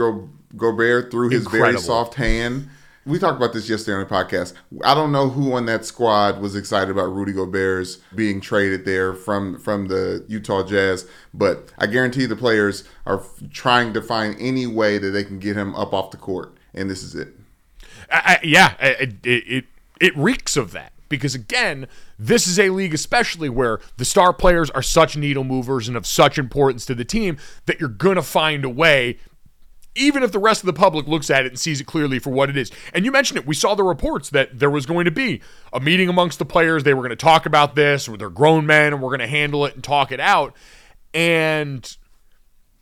[0.55, 1.71] Gobert threw his Incredible.
[1.71, 2.69] very soft hand.
[3.05, 4.53] We talked about this yesterday on the podcast.
[4.83, 9.13] I don't know who on that squad was excited about Rudy Gobert's being traded there
[9.15, 14.67] from from the Utah Jazz, but I guarantee the players are trying to find any
[14.67, 17.29] way that they can get him up off the court, and this is it.
[18.11, 19.65] I, I, yeah, it, it
[19.99, 24.69] it reeks of that because again, this is a league especially where the star players
[24.69, 28.21] are such needle movers and of such importance to the team that you're going to
[28.21, 29.17] find a way
[29.95, 32.29] even if the rest of the public looks at it and sees it clearly for
[32.29, 32.71] what it is.
[32.93, 33.45] And you mentioned it.
[33.45, 35.41] We saw the reports that there was going to be
[35.73, 36.83] a meeting amongst the players.
[36.83, 39.27] They were going to talk about this, or they're grown men, and we're going to
[39.27, 40.55] handle it and talk it out.
[41.13, 41.97] And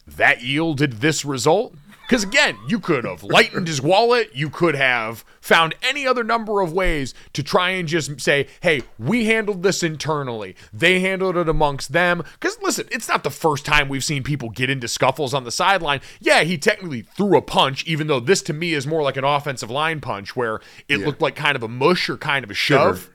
[0.06, 1.74] that yielded this result.
[2.08, 4.32] Because again, you could have lightened his wallet.
[4.34, 8.84] You could have found any other number of ways to try and just say, hey,
[8.98, 10.56] we handled this internally.
[10.72, 12.24] They handled it amongst them.
[12.39, 15.52] Because listen, it's not the first time we've seen people get into scuffles on the
[15.52, 16.00] sideline.
[16.22, 19.26] Yeah, he technically threw a punch, even though this to me is more like an
[19.26, 21.06] offensive line punch where it yeah.
[21.06, 23.00] looked like kind of a mush or kind of a shove.
[23.00, 23.13] Shiver.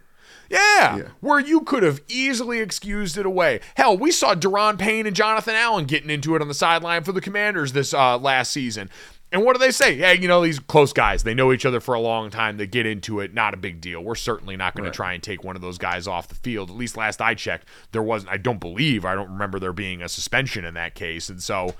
[0.53, 3.61] Yeah, yeah, where you could have easily excused it away.
[3.75, 7.13] Hell, we saw Da'Ron Payne and Jonathan Allen getting into it on the sideline for
[7.13, 8.91] the Commanders this uh, last season.
[9.33, 9.97] And what do they say?
[9.97, 12.59] Hey, you know, these close guys, they know each other for a long time.
[12.59, 14.05] They get into it, not a big deal.
[14.05, 14.93] We're certainly not going right.
[14.93, 16.69] to try and take one of those guys off the field.
[16.69, 20.03] At least last I checked, there wasn't, I don't believe, I don't remember there being
[20.03, 21.31] a suspension in that case.
[21.31, 21.75] And so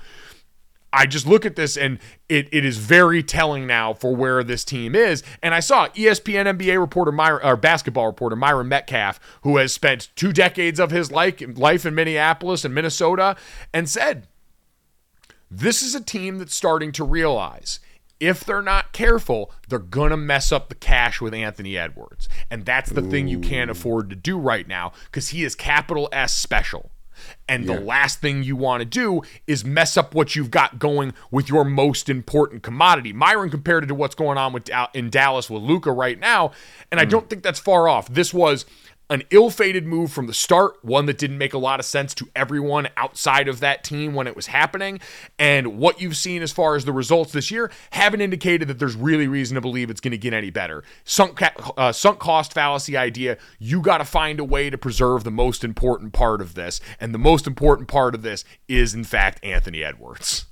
[0.93, 1.97] I just look at this and
[2.29, 5.23] it, it is very telling now for where this team is.
[5.41, 10.09] And I saw ESPN NBA reporter, Myra, or basketball reporter Myron Medcalf, who has spent
[10.15, 13.35] two decades of his life, life in Minneapolis and Minnesota,
[13.73, 14.27] and said,
[15.49, 17.79] This is a team that's starting to realize
[18.19, 22.29] if they're not careful, they're going to mess up the cash with Anthony Edwards.
[22.49, 23.09] And that's the Ooh.
[23.09, 26.91] thing you can't afford to do right now because he is capital S special.
[27.47, 27.75] And yeah.
[27.75, 31.49] the last thing you want to do is mess up what you've got going with
[31.49, 33.11] your most important commodity.
[33.11, 36.51] Myron compared it to what's going on with in Dallas with Luka right now,
[36.91, 37.01] and mm.
[37.01, 38.07] I don't think that's far off.
[38.07, 38.65] This was
[39.13, 42.27] an ill-fated move from the start, one that didn't make a lot of sense to
[42.35, 44.99] everyone outside of that team when it was happening.
[45.37, 48.95] And what you've seen as far as the results this year haven't indicated that there's
[48.95, 50.83] really reason to believe it's going to get any better.
[51.03, 51.39] Sunk
[51.77, 53.37] uh, sunk cost fallacy idea.
[53.59, 57.13] You got to find a way to preserve the most important part of this, and
[57.13, 60.45] the most important part of this is in fact Anthony Edwards.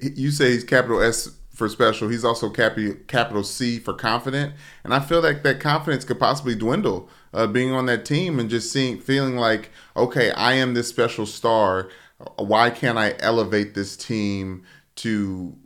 [0.00, 2.08] You say he's capital S for special.
[2.08, 6.54] He's also capital capital C for confident, and I feel like that confidence could possibly
[6.54, 10.88] dwindle uh, being on that team and just seeing, feeling like, okay, I am this
[10.88, 11.88] special star.
[12.36, 14.64] Why can't I elevate this team
[14.96, 15.56] to,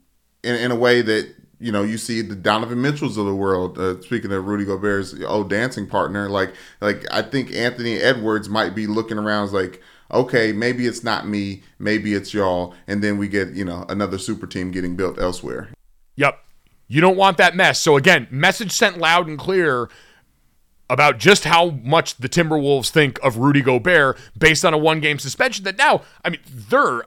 [0.42, 3.78] in, in a way that you know, you see the Donovan Mitchells of the world.
[3.78, 8.76] Uh, speaking of Rudy Gobert's old dancing partner, like, like I think Anthony Edwards might
[8.76, 13.28] be looking around like, okay, maybe it's not me, maybe it's y'all, and then we
[13.28, 15.70] get you know another super team getting built elsewhere.
[16.18, 16.36] Yep,
[16.88, 17.78] you don't want that mess.
[17.78, 19.88] So again, message sent loud and clear
[20.90, 25.20] about just how much the Timberwolves think of Rudy Gobert based on a one game
[25.20, 27.04] suspension that now, I mean, they're,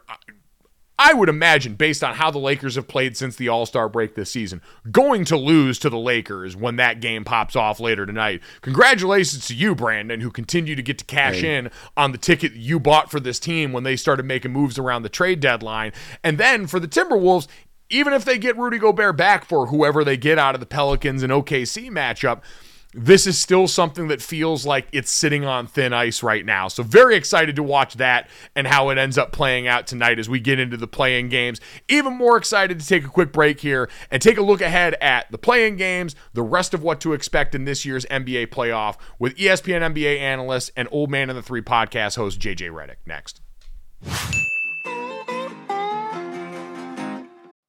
[0.97, 4.15] I would imagine, based on how the Lakers have played since the All Star break
[4.15, 8.41] this season, going to lose to the Lakers when that game pops off later tonight.
[8.61, 11.57] Congratulations to you, Brandon, who continue to get to cash hey.
[11.57, 15.01] in on the ticket you bought for this team when they started making moves around
[15.01, 15.91] the trade deadline.
[16.23, 17.47] And then for the Timberwolves,
[17.91, 21.23] even if they get Rudy Gobert back for whoever they get out of the Pelicans
[21.23, 22.41] and OKC matchup,
[22.93, 26.67] this is still something that feels like it's sitting on thin ice right now.
[26.67, 30.27] So, very excited to watch that and how it ends up playing out tonight as
[30.27, 31.61] we get into the play-in games.
[31.87, 35.31] Even more excited to take a quick break here and take a look ahead at
[35.31, 39.37] the play-in games, the rest of what to expect in this year's NBA playoff with
[39.37, 42.97] ESPN NBA analyst and Old Man in the Three podcast host JJ Redick.
[43.05, 43.41] Next.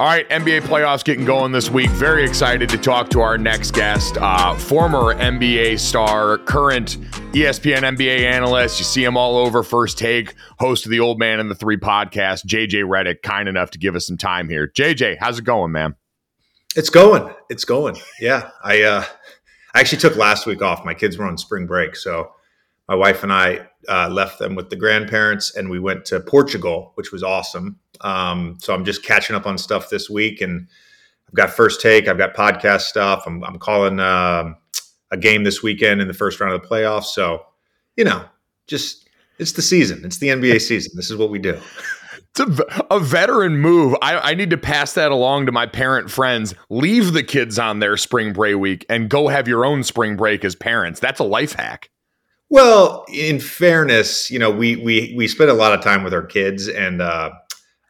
[0.00, 1.88] All right, NBA playoffs getting going this week.
[1.90, 6.96] Very excited to talk to our next guest, uh, former NBA star, current
[7.32, 8.80] ESPN NBA analyst.
[8.80, 11.76] You see him all over First Take, host of the Old Man and the Three
[11.76, 12.44] podcast.
[12.44, 14.66] JJ Redick, kind enough to give us some time here.
[14.66, 15.94] JJ, how's it going, man?
[16.74, 17.32] It's going.
[17.48, 17.96] It's going.
[18.18, 19.04] Yeah, I uh,
[19.74, 20.84] I actually took last week off.
[20.84, 22.32] My kids were on spring break, so
[22.88, 26.92] my wife and I uh, left them with the grandparents, and we went to Portugal,
[26.94, 27.78] which was awesome.
[28.00, 30.68] Um, so I'm just catching up on stuff this week, and
[31.28, 33.24] I've got first take, I've got podcast stuff.
[33.26, 34.54] I'm, I'm calling uh,
[35.10, 37.06] a game this weekend in the first round of the playoffs.
[37.06, 37.44] So
[37.96, 38.24] you know,
[38.66, 39.08] just
[39.38, 40.04] it's the season.
[40.04, 40.92] It's the NBA season.
[40.96, 41.60] This is what we do.
[42.36, 43.94] It's a, a veteran move.
[44.02, 46.52] I, I, need to pass that along to my parent friends.
[46.68, 50.44] Leave the kids on their spring break week and go have your own spring break
[50.44, 50.98] as parents.
[50.98, 51.90] That's a life hack.
[52.50, 56.24] Well, in fairness, you know, we we we spent a lot of time with our
[56.24, 57.30] kids, and uh,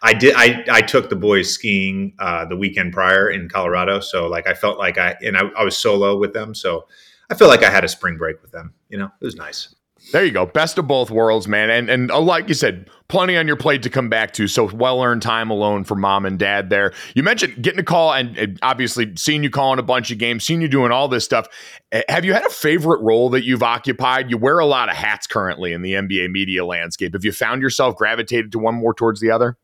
[0.02, 0.34] I did.
[0.36, 4.54] I I took the boys skiing uh, the weekend prior in Colorado, so like I
[4.54, 6.86] felt like I and I, I was solo with them, so
[7.30, 8.74] I feel like I had a spring break with them.
[8.88, 9.74] You know, it was nice.
[10.12, 10.46] There you go.
[10.46, 11.70] Best of both worlds, man.
[11.70, 14.46] And and uh, like you said, plenty on your plate to come back to.
[14.46, 16.92] So well earned time alone for mom and dad there.
[17.14, 20.44] You mentioned getting a call and, and obviously seeing you calling a bunch of games,
[20.44, 21.46] seeing you doing all this stuff.
[21.92, 24.30] Eh, have you had a favorite role that you've occupied?
[24.30, 27.14] You wear a lot of hats currently in the NBA media landscape.
[27.14, 29.56] Have you found yourself gravitated to one more towards the other?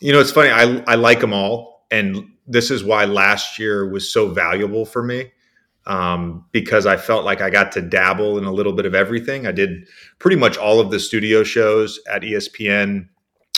[0.00, 0.50] You know, it's funny.
[0.50, 5.02] I I like them all, and this is why last year was so valuable for
[5.02, 5.32] me
[5.86, 9.46] um, because I felt like I got to dabble in a little bit of everything.
[9.46, 13.08] I did pretty much all of the studio shows at ESPN.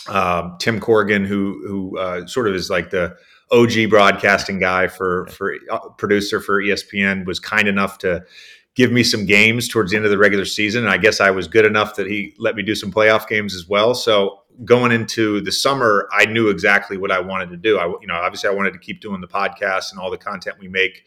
[0.08, 3.16] Um, Tim Corrigan, who who uh, sort of is like the
[3.50, 8.24] OG broadcasting guy for for uh, producer for ESPN, was kind enough to
[8.74, 10.82] give me some games towards the end of the regular season.
[10.82, 13.54] And I guess I was good enough that he let me do some playoff games
[13.54, 13.94] as well.
[13.94, 17.78] So going into the summer, I knew exactly what I wanted to do.
[17.78, 20.56] I you know obviously I wanted to keep doing the podcast and all the content
[20.58, 21.04] we make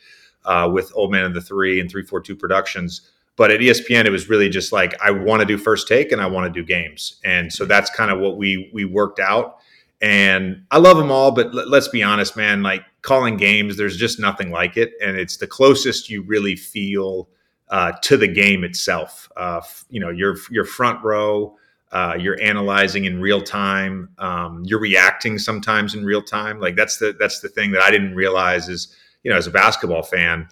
[0.48, 3.12] uh, with Old Man of the Three and 342 Productions.
[3.36, 6.20] But at ESPN, it was really just like I want to do first take and
[6.20, 9.60] I want to do games, and so that's kind of what we we worked out.
[10.02, 12.64] And I love them all, but l- let's be honest, man.
[12.64, 17.30] Like calling games, there's just nothing like it, and it's the closest you really feel
[17.70, 19.30] uh, to the game itself.
[19.38, 21.56] Uh, you know, you're you're front row.
[21.92, 24.10] Uh, you're analyzing in real time.
[24.18, 26.60] Um, you're reacting sometimes in real time.
[26.60, 29.52] Like that's the that's the thing that I didn't realize is you know, as a
[29.52, 30.48] basketball fan,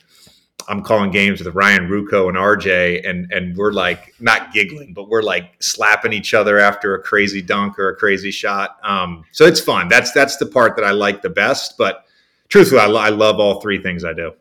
[0.68, 5.10] I'm calling games with Ryan Ruocco and RJ, and and we're like not giggling, but
[5.10, 8.78] we're like slapping each other after a crazy dunk or a crazy shot.
[8.84, 9.88] Um, so it's fun.
[9.90, 11.78] That's that's the part that I like the best.
[11.78, 12.06] But
[12.50, 14.34] truthfully, I, I love all three things I do.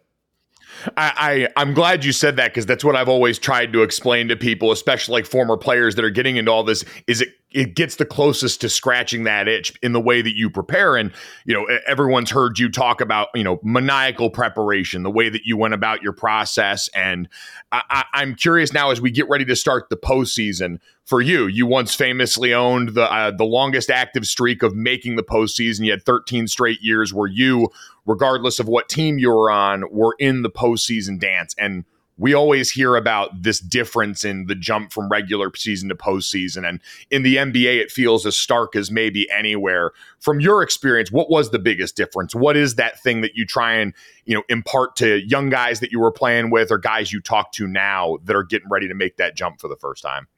[0.96, 4.28] I, I am glad you said that because that's what I've always tried to explain
[4.28, 6.84] to people, especially like former players that are getting into all this.
[7.06, 10.50] Is it it gets the closest to scratching that itch in the way that you
[10.50, 10.96] prepare.
[10.96, 11.12] And,
[11.44, 15.56] you know, everyone's heard you talk about, you know, maniacal preparation, the way that you
[15.56, 16.88] went about your process.
[16.96, 17.28] And
[17.70, 21.46] I, am curious now as we get ready to start the postseason for you.
[21.46, 25.84] You once famously owned the uh, the longest active streak of making the postseason.
[25.84, 27.68] You had 13 straight years where you,
[28.04, 31.54] regardless of what team you were on, were in the postseason dance.
[31.56, 31.84] And
[32.16, 36.66] we always hear about this difference in the jump from regular season to postseason.
[36.66, 39.90] And in the NBA, it feels as stark as maybe anywhere.
[40.20, 42.34] From your experience, what was the biggest difference?
[42.34, 43.92] What is that thing that you try and,
[44.26, 47.52] you know, impart to young guys that you were playing with or guys you talk
[47.52, 50.28] to now that are getting ready to make that jump for the first time?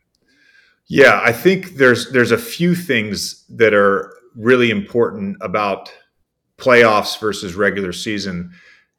[0.88, 5.92] Yeah, I think there's there's a few things that are really important about
[6.58, 8.52] playoffs versus regular season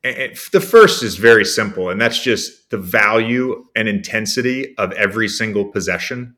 [0.04, 5.66] the first is very simple, and that's just the value and intensity of every single
[5.66, 6.36] possession.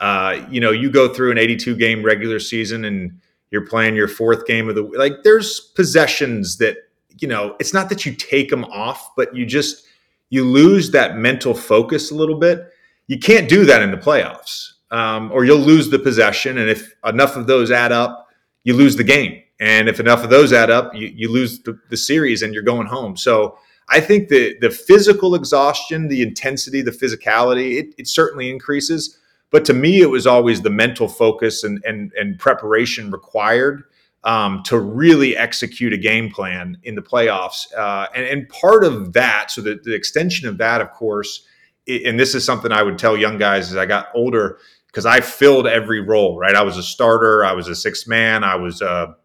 [0.00, 3.18] Uh, you know, you go through an 82 game regular season and
[3.50, 5.22] you're playing your fourth game of the like.
[5.24, 6.76] There's possessions that
[7.18, 7.56] you know.
[7.58, 9.86] It's not that you take them off, but you just
[10.30, 12.70] you lose that mental focus a little bit.
[13.06, 16.58] You can't do that in the playoffs, um, or you'll lose the possession.
[16.58, 18.28] And if enough of those add up,
[18.64, 19.42] you lose the game.
[19.60, 22.62] And if enough of those add up, you, you lose the, the series and you're
[22.62, 23.16] going home.
[23.16, 29.18] So I think the the physical exhaustion, the intensity, the physicality, it, it certainly increases.
[29.50, 33.84] But to me, it was always the mental focus and and, and preparation required
[34.24, 37.72] um, to really execute a game plan in the playoffs.
[37.76, 41.46] Uh, and, and part of that, so the, the extension of that, of course,
[41.86, 45.20] and this is something I would tell young guys as I got older because I
[45.20, 46.38] filled every role.
[46.38, 49.16] Right, I was a starter, I was a six man, I was a,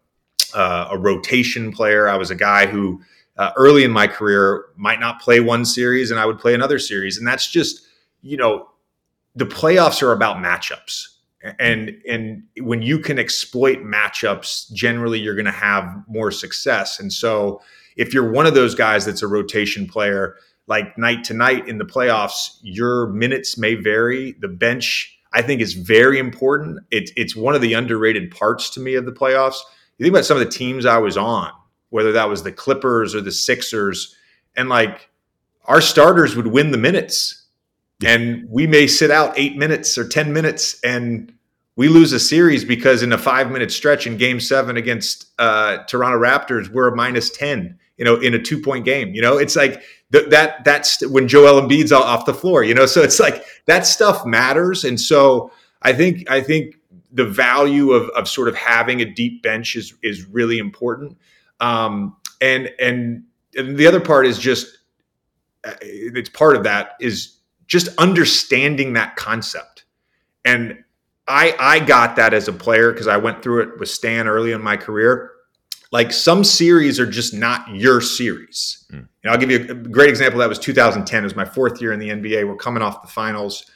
[0.54, 3.02] a, a rotation player, I was a guy who
[3.36, 6.78] uh, early in my career might not play one series and I would play another
[6.78, 7.82] series, and that's just
[8.22, 8.68] you know
[9.34, 11.08] the playoffs are about matchups.
[11.58, 16.98] And and when you can exploit matchups generally you're going to have more success.
[16.98, 17.60] And so
[17.96, 20.36] if you're one of those guys that's a rotation player
[20.66, 24.32] like night to night in the playoffs your minutes may vary.
[24.40, 26.78] The bench i think is very important.
[26.90, 29.58] It, it's one of the underrated parts to me of the playoffs
[29.98, 31.50] you think about some of the teams i was on
[31.90, 34.16] whether that was the clippers or the sixers
[34.56, 35.08] and like
[35.66, 37.44] our starters would win the minutes
[38.04, 41.32] and we may sit out eight minutes or 10 minutes and
[41.76, 45.78] we lose a series because in a five minute stretch in game seven against uh,
[45.84, 49.14] Toronto Raptors, we're a minus 10, you know, in a two point game.
[49.14, 49.82] You know, it's like
[50.12, 53.86] th- that, that's when Joel Embiid's off the floor, you know, so it's like that
[53.86, 54.84] stuff matters.
[54.84, 55.50] And so
[55.82, 56.76] I think, I think
[57.14, 61.16] the value of, of sort of having a deep bench is, is really important.
[61.60, 63.24] Um, and, and,
[63.56, 64.78] and the other part is just,
[65.64, 69.84] uh, it's part of that is just understanding that concept.
[70.44, 70.84] And
[71.26, 74.52] I I got that as a player because I went through it with Stan early
[74.52, 75.30] in my career.
[75.90, 78.84] Like some series are just not your series.
[78.92, 79.08] Mm.
[79.22, 80.40] And I'll give you a great example.
[80.40, 81.22] That was 2010.
[81.22, 82.46] It was my fourth year in the NBA.
[82.46, 83.70] We're coming off the finals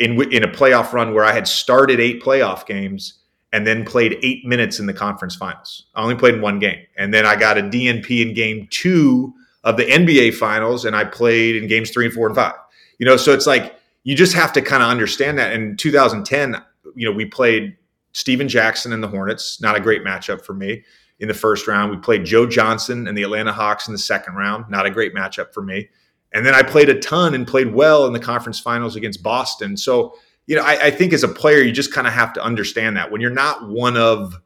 [0.00, 3.14] in in a playoff run where I had started eight playoff games
[3.52, 5.86] and then played eight minutes in the conference finals.
[5.94, 9.32] I only played in one game, and then I got a DNP in game two
[9.62, 12.54] of the NBA finals, and I played in games three and four and five.
[12.98, 15.52] You know, so it's like you just have to kind of understand that.
[15.52, 16.62] In 2010,
[16.94, 17.76] you know, we played
[18.12, 20.82] Stephen Jackson and the Hornets, not a great matchup for me
[21.18, 21.90] in the first round.
[21.90, 25.14] We played Joe Johnson and the Atlanta Hawks in the second round, not a great
[25.14, 25.90] matchup for me.
[26.32, 29.76] And then I played a ton and played well in the conference finals against Boston.
[29.76, 30.14] So,
[30.46, 32.96] you know, I, I think as a player, you just kind of have to understand
[32.96, 34.40] that when you're not one of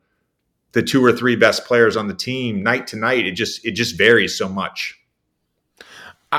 [0.72, 3.72] the two or three best players on the team night to night, it just it
[3.72, 4.98] just varies so much.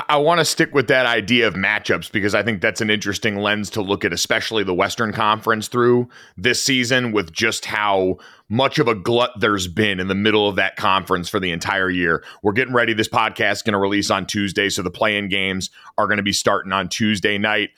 [0.08, 3.36] I, want to stick with that idea of matchups because I think that's an interesting
[3.36, 8.18] lens to look at, especially the Western Conference through this season, with just how
[8.48, 11.88] much of a glut there's been in the middle of that conference for the entire
[11.88, 12.22] year.
[12.42, 12.92] We're getting ready.
[12.92, 16.22] This podcast is going to release on Tuesday, so the play-in games are going to
[16.22, 17.70] be starting on Tuesday night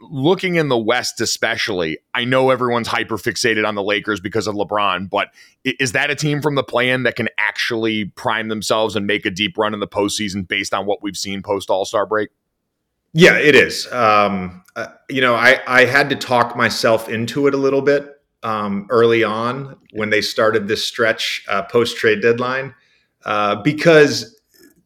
[0.00, 4.54] looking in the West, especially, I know everyone's hyper fixated on the Lakers because of
[4.54, 5.28] LeBron, but
[5.64, 9.30] is that a team from the plan that can actually prime themselves and make a
[9.30, 12.30] deep run in the postseason based on what we've seen post All Star break?
[13.12, 13.90] Yeah, it is.
[13.92, 18.20] Um, uh, you know, I, I had to talk myself into it a little bit
[18.42, 22.74] um, early on when they started this stretch uh, post trade deadline
[23.24, 24.40] uh, because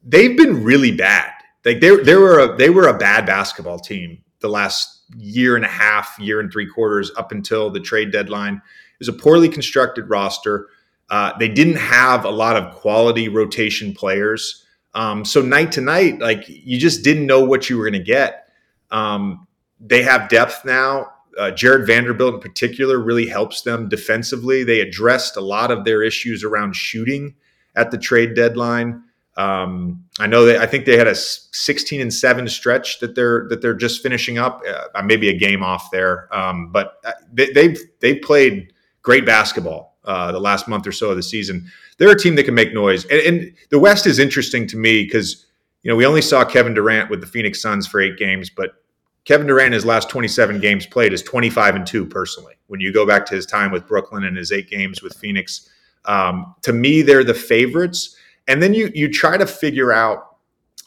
[0.05, 1.33] they've been really bad.
[1.65, 5.65] Like they, they were a, they were a bad basketball team the last year and
[5.65, 8.57] a half, year and three quarters up until the trade deadline.
[8.57, 10.69] It was a poorly constructed roster.
[11.11, 14.65] Uh, they didn't have a lot of quality rotation players.
[14.95, 18.05] Um, so night to night, like you just didn't know what you were going to
[18.05, 18.49] get.
[18.91, 19.47] Um,
[19.81, 21.13] they have depth now.
[21.39, 24.65] Uh, Jarred Vanderbilt in particular really helps them defensively.
[24.65, 27.35] They addressed a lot of their issues around shooting
[27.75, 29.03] at the trade deadline.
[29.37, 33.47] Um, I know that I think they had a 16 and seven stretch that they're
[33.49, 34.63] that they're just finishing up.
[34.95, 39.97] Uh, maybe a game off there, um, but uh, they, they've they've played great basketball
[40.05, 41.67] uh, the last month or so of the season.
[41.97, 45.05] They're a team that can make noise, and, and the West is interesting to me
[45.05, 45.47] because
[45.83, 48.83] you know we only saw Kevin Durant with the Phoenix Suns for eight games, but
[49.25, 52.55] Kevin Durant his last 27 games played is 25 and two personally.
[52.67, 55.71] When you go back to his time with Brooklyn and his eight games with Phoenix,
[56.05, 58.17] um, to me they're the favorites
[58.49, 60.37] and then you you try to figure out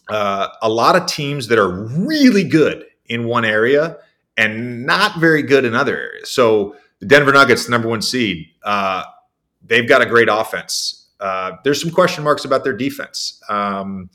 [0.10, 3.98] uh, a lot of teams that are really good in one area
[4.38, 6.30] and not very good in other areas.
[6.30, 9.04] So the Denver Nuggets, the number one seed, uh,
[9.66, 11.08] they've got a great offense.
[11.20, 14.10] Uh, there's some question marks about their defense, um,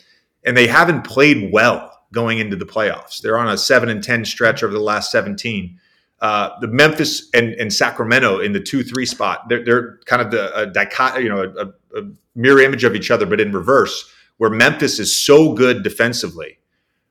[0.45, 3.20] and they haven't played well going into the playoffs.
[3.20, 5.78] They're on a seven and ten stretch over the last 17.
[6.20, 9.49] Uh, the Memphis and, and, Sacramento in the two three spot.
[9.49, 12.03] They're, they're kind of the a you know, a, a,
[12.41, 14.11] mirror image of each other, but in reverse.
[14.38, 16.59] Where Memphis is so good defensively,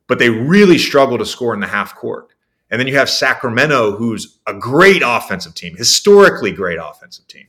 [0.07, 2.33] but they really struggle to score in the half court.
[2.71, 7.47] And then you have Sacramento, who's a great offensive team, historically great offensive team,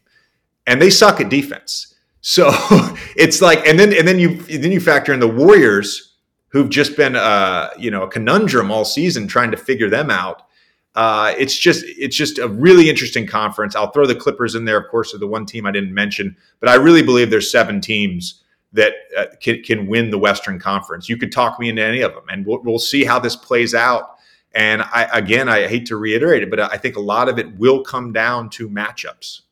[0.66, 1.94] and they suck at defense.
[2.20, 2.50] So
[3.16, 6.16] it's like, and then and then you then you factor in the Warriors,
[6.48, 10.42] who've just been uh, you know a conundrum all season trying to figure them out
[11.00, 13.74] uh, it's just it's just a really interesting conference.
[13.74, 16.36] I'll throw the Clippers in there, of course, are the one team I didn't mention,
[16.60, 18.44] but I really believe there's seven teams
[18.74, 21.08] that uh, can, can win the Western Conference.
[21.08, 23.74] You could talk me into any of them, and we'll, we'll see how this plays
[23.74, 24.18] out
[24.52, 27.56] And I, again, I hate to reiterate it, but I think a lot of it
[27.56, 29.42] will come down to matchups.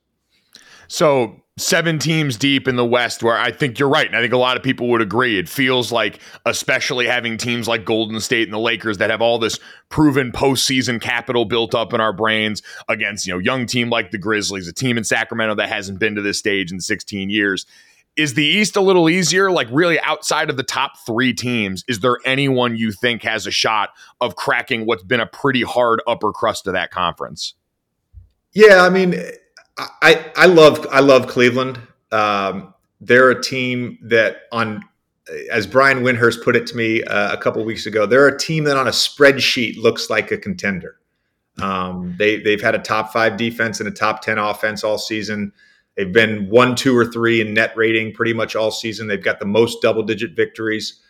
[0.88, 4.06] So seven teams deep in the West, where I think you're right.
[4.06, 5.38] And I think a lot of people would agree.
[5.38, 9.38] It feels like, especially having teams like Golden State and the Lakers that have all
[9.38, 14.10] this proven postseason capital built up in our brains against, you know, young team like
[14.10, 17.66] the Grizzlies, a team in Sacramento that hasn't been to this stage in 16 years.
[18.16, 19.50] Is the East a little easier?
[19.50, 23.52] Like, really, outside of the top three teams, is there anyone you think has a
[23.52, 23.90] shot
[24.20, 27.54] of cracking what's been a pretty hard upper crust of that conference?
[28.52, 29.14] Yeah, I mean,
[29.78, 31.80] I I love I love Cleveland.
[32.10, 34.82] Um, they're a team that on
[35.50, 38.64] as Brian Windhorst put it to me uh, a couple weeks ago, they're a team
[38.64, 40.96] that on a spreadsheet looks like a contender.
[41.60, 45.52] Um, they they've had a top five defense and a top ten offense all season.
[45.96, 49.08] They've been one, two, or three in net rating pretty much all season.
[49.08, 51.00] They've got the most double digit victories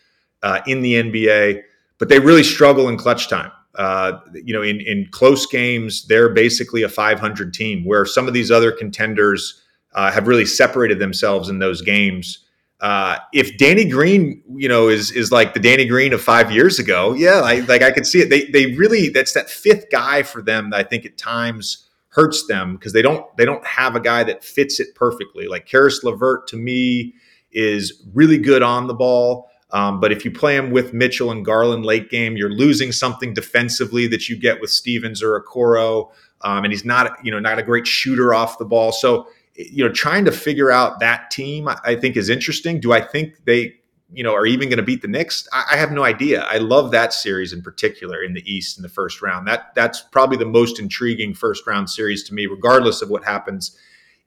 [0.42, 1.62] uh, in the NBA,
[1.98, 3.52] but they really struggle in clutch time.
[3.78, 8.34] Uh, you know, in, in close games, they're basically a 500 team where some of
[8.34, 9.62] these other contenders
[9.94, 12.44] uh, have really separated themselves in those games.
[12.80, 16.78] Uh, if Danny Green, you know, is is like the Danny Green of five years
[16.78, 18.30] ago, yeah, I, like I could see it.
[18.30, 22.46] They they really that's that fifth guy for them that I think at times hurts
[22.46, 25.48] them because they don't they don't have a guy that fits it perfectly.
[25.48, 27.14] Like Caris LeVert to me
[27.50, 29.47] is really good on the ball.
[29.70, 33.34] Um, but if you play him with Mitchell and Garland late game, you're losing something
[33.34, 36.10] defensively that you get with Stevens or Okoro.
[36.40, 38.92] Um, and he's not, you know, not a great shooter off the ball.
[38.92, 42.80] So, you know, trying to figure out that team, I think is interesting.
[42.80, 43.74] Do I think they,
[44.12, 45.46] you know, are even going to beat the Knicks?
[45.52, 46.42] I, I, have no idea.
[46.44, 49.48] I love that series in particular in the East in the first round.
[49.48, 53.76] That that's probably the most intriguing first round series to me, regardless of what happens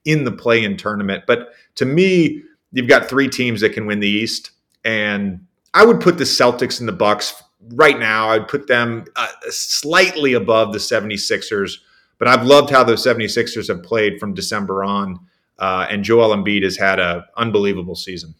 [0.04, 1.24] in the play-in tournament.
[1.26, 4.50] But to me, you've got three teams that can win the East
[4.84, 7.42] and I would put the Celtics and the Bucks
[7.74, 8.28] right now.
[8.30, 11.78] I'd put them uh, slightly above the 76ers,
[12.18, 15.18] but I've loved how the 76ers have played from December on.
[15.58, 18.34] Uh, and Joel Embiid has had an unbelievable season.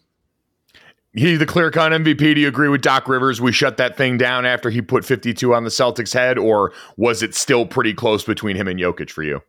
[1.15, 2.17] He's the clear cut MVP.
[2.35, 3.41] Do you agree with Doc Rivers?
[3.41, 7.23] We shut that thing down after he put 52 on the Celtics' head, or was
[7.23, 9.43] it still pretty close between him and Jokic for you?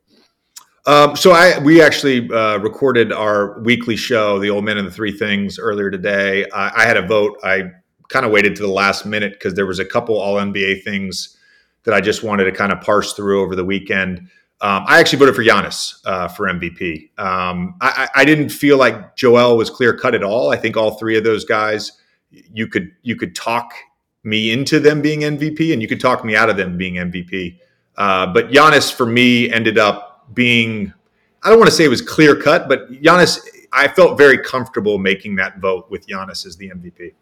[0.86, 4.92] Um, so I we actually uh, recorded our weekly show, the Old Men and the
[4.92, 6.46] Three Things, earlier today.
[6.54, 7.40] I, I had a vote.
[7.44, 7.72] I
[8.10, 11.38] kind of waited to the last minute because there was a couple All NBA things
[11.84, 14.30] that I just wanted to kind of parse through over the weekend.
[14.62, 17.20] Um, I actually voted for Giannis uh, for MVP.
[17.20, 20.52] Um, I, I, didn't feel like Joel was clear cut at all.
[20.52, 21.92] I think all three of those guys,
[22.32, 23.74] you could you could talk
[24.24, 27.58] me into them being MVP, and you could talk me out of them being MVP.
[27.98, 30.94] Uh, but Giannis for me ended up being,
[31.44, 33.40] I don't want to say it was clear cut, but Giannis,
[33.72, 37.14] I felt very comfortable making that vote with Giannis as the MVP.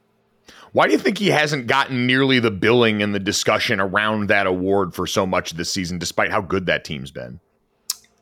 [0.73, 4.47] Why do you think he hasn't gotten nearly the billing and the discussion around that
[4.47, 7.39] award for so much this season, despite how good that team's been?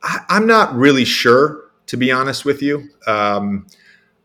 [0.01, 2.89] I, am not really sure, to be honest with you.
[3.07, 3.67] Um,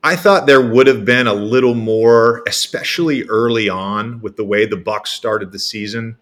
[0.03, 4.67] I thought there would have been a little more, especially early on, with the way
[4.67, 6.17] the Bucks started the season,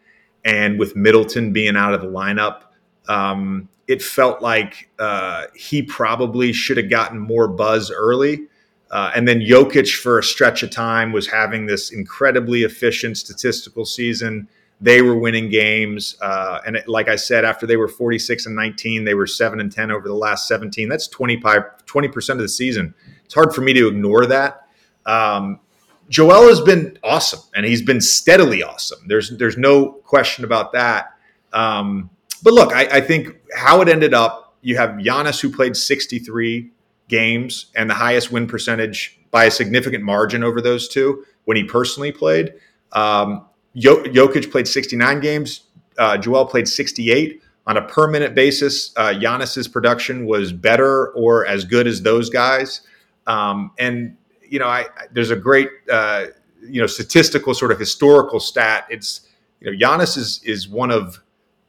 [0.44, 2.62] and with Middleton being out of the lineup.
[3.08, 8.46] Um, it felt like uh, he probably should have gotten more buzz early.
[8.90, 13.84] Uh, and then Jokic, for a stretch of time, was having this incredibly efficient statistical
[13.84, 14.48] season.
[14.82, 18.56] They were winning games, uh, and it, like I said, after they were 46 and
[18.56, 20.88] 19, they were seven and 10 over the last 17.
[20.88, 22.94] That's 25, 20 percent of the season.
[23.24, 24.66] It's hard for me to ignore that.
[25.06, 25.60] Um,
[26.08, 28.98] Joel has been awesome, and he's been steadily awesome.
[29.06, 31.14] There's there's no question about that.
[31.52, 32.10] Um,
[32.42, 36.70] but look, I, I think how it ended up, you have Giannis who played 63
[37.08, 41.64] games and the highest win percentage by a significant margin over those two when he
[41.64, 42.54] personally played.
[42.92, 45.62] Um, Jokic played 69 games.
[45.98, 47.42] Uh, Joel played 68.
[47.66, 52.28] On a per minute basis, uh, Giannis's production was better or as good as those
[52.28, 52.80] guys.
[53.26, 54.16] Um, and
[54.48, 56.26] you know, I, there's a great uh,
[56.60, 58.86] you know statistical sort of historical stat.
[58.90, 59.28] It's
[59.60, 61.22] you know, Giannis is is one of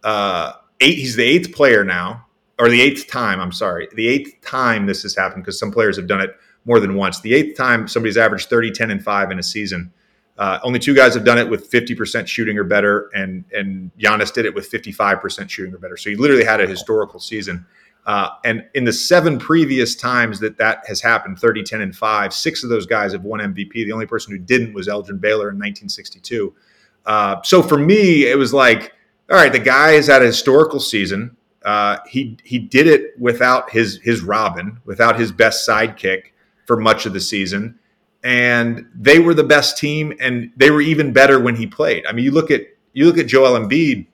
[0.03, 0.53] uh,
[0.83, 0.97] eight.
[0.97, 2.25] He's the eighth player now,
[2.59, 3.39] or the eighth time.
[3.39, 6.79] I'm sorry, the eighth time this has happened because some players have done it more
[6.79, 7.21] than once.
[7.21, 9.91] The eighth time somebody's averaged 30, 10, and five in a season.
[10.37, 14.33] Uh, only two guys have done it with 50% shooting or better, and and Giannis
[14.33, 15.97] did it with 55% shooting or better.
[15.97, 17.65] So he literally had a historical season.
[18.05, 22.33] Uh, and in the seven previous times that that has happened 30, 10, and 5,
[22.33, 23.71] six of those guys have won MVP.
[23.71, 26.53] The only person who didn't was Elgin Baylor in 1962.
[27.05, 28.93] Uh, so for me, it was like,
[29.29, 31.37] all right, the guy is at a historical season.
[31.63, 36.31] Uh, he he did it without his his Robin, without his best sidekick
[36.65, 37.79] for much of the season,
[38.23, 42.05] and they were the best team, and they were even better when he played.
[42.05, 42.61] I mean, you look at
[42.93, 44.07] You look at Joel Embiid;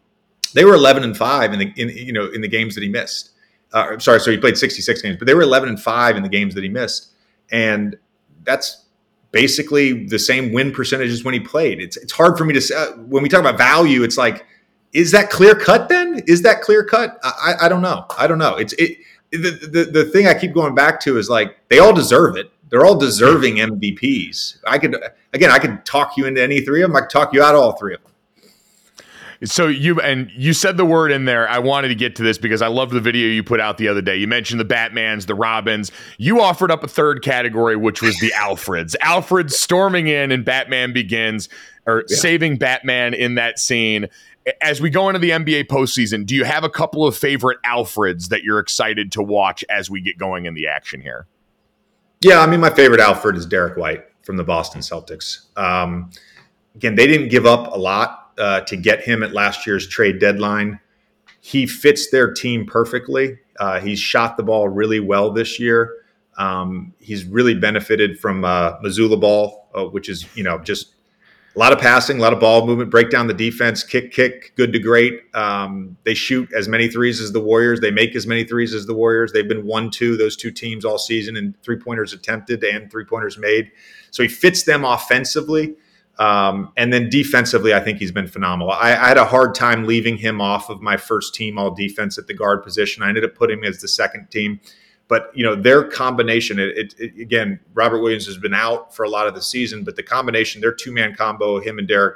[0.53, 2.89] they were 11 and five in the in you know in the games that he
[2.89, 3.31] missed.
[3.71, 6.29] Uh, sorry, so he played 66 games, but they were 11 and five in the
[6.29, 7.11] games that he missed,
[7.51, 7.97] and
[8.43, 8.85] that's
[9.31, 11.79] basically the same win percentage as when he played.
[11.79, 14.03] It's it's hard for me to say uh, when we talk about value.
[14.03, 14.45] It's like,
[14.93, 15.89] is that clear cut?
[15.89, 17.19] Then is that clear cut?
[17.23, 18.05] I, I don't know.
[18.17, 18.55] I don't know.
[18.55, 18.97] It's it.
[19.31, 19.37] The,
[19.71, 22.51] the the thing I keep going back to is like they all deserve it.
[22.69, 24.59] They're all deserving MVPs.
[24.65, 24.95] I could
[25.33, 26.95] again, I could talk you into any three of them.
[26.95, 28.09] I could talk you out of all three of them.
[29.45, 31.47] So you and you said the word in there.
[31.47, 33.87] I wanted to get to this because I loved the video you put out the
[33.87, 34.17] other day.
[34.17, 35.91] You mentioned the Batmans, the Robins.
[36.17, 38.95] You offered up a third category, which was the Alfreds.
[39.01, 41.47] Alfred storming in and Batman begins,
[41.87, 42.17] or yeah.
[42.17, 44.07] saving Batman in that scene.
[44.61, 48.29] As we go into the NBA postseason, do you have a couple of favorite Alfreds
[48.29, 51.27] that you're excited to watch as we get going in the action here?
[52.21, 55.45] Yeah, I mean, my favorite Alfred is Derrick White from the Boston Celtics.
[55.57, 56.11] Um,
[56.75, 60.19] again, they didn't give up a lot uh, to get him at last year's trade
[60.19, 60.79] deadline.
[61.41, 63.37] He fits their team perfectly.
[63.59, 65.93] Uh, he's shot the ball really well this year.
[66.37, 70.95] Um, he's really benefited from uh, Mazzulla ball, uh, which is you know just
[71.55, 74.53] a lot of passing, a lot of ball movement, break down the defense, kick, kick,
[74.55, 75.23] good to great.
[75.33, 77.79] Um, they shoot as many threes as the Warriors.
[77.79, 79.33] They make as many threes as the Warriors.
[79.33, 83.05] They've been one two those two teams all season in three pointers attempted and three
[83.05, 83.71] pointers made.
[84.11, 85.75] So he fits them offensively.
[86.19, 88.73] Um, and then defensively, I think he's been phenomenal.
[88.73, 92.17] I, I, had a hard time leaving him off of my first team all defense
[92.17, 93.03] at the guard position.
[93.03, 94.59] I ended up putting him as the second team.
[95.09, 96.59] But you know their combination.
[96.59, 99.97] It, it, again, Robert Williams has been out for a lot of the season, but
[99.97, 102.15] the combination, their two man combo, him and Derrick,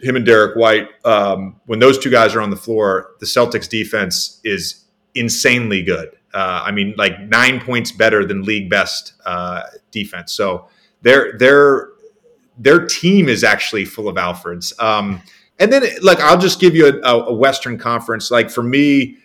[0.00, 0.88] him and Derrick White.
[1.04, 4.84] Um, when those two guys are on the floor, the Celtics defense is
[5.16, 6.10] insanely good.
[6.32, 10.32] Uh, I mean, like nine points better than league best uh, defense.
[10.32, 10.68] So
[11.02, 11.88] they're they're
[12.58, 14.78] their team is actually full of Alfreds.
[14.80, 15.22] Um,
[15.58, 18.30] and then, like, I'll just give you a, a, Western Conference.
[18.30, 19.18] Like for me,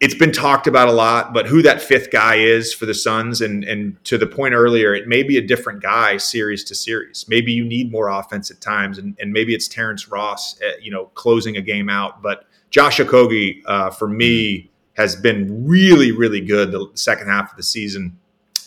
[0.00, 3.42] it's been talked about a lot, but who that fifth guy is for the Suns,
[3.42, 7.26] and and to the point earlier, it may be a different guy series to series.
[7.28, 10.72] Maybe you need more offense at times, and, and maybe it's Terrence Ross, at, uh,
[10.80, 12.22] you know, closing a game out.
[12.22, 17.58] But Josh Okogie, uh, for me, has been really, really good the second half of
[17.58, 18.18] the season,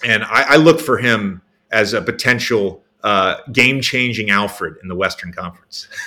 [0.04, 4.96] and I, I look for him as a potential uh, game changing Alfred in the
[4.96, 5.88] Western Conference.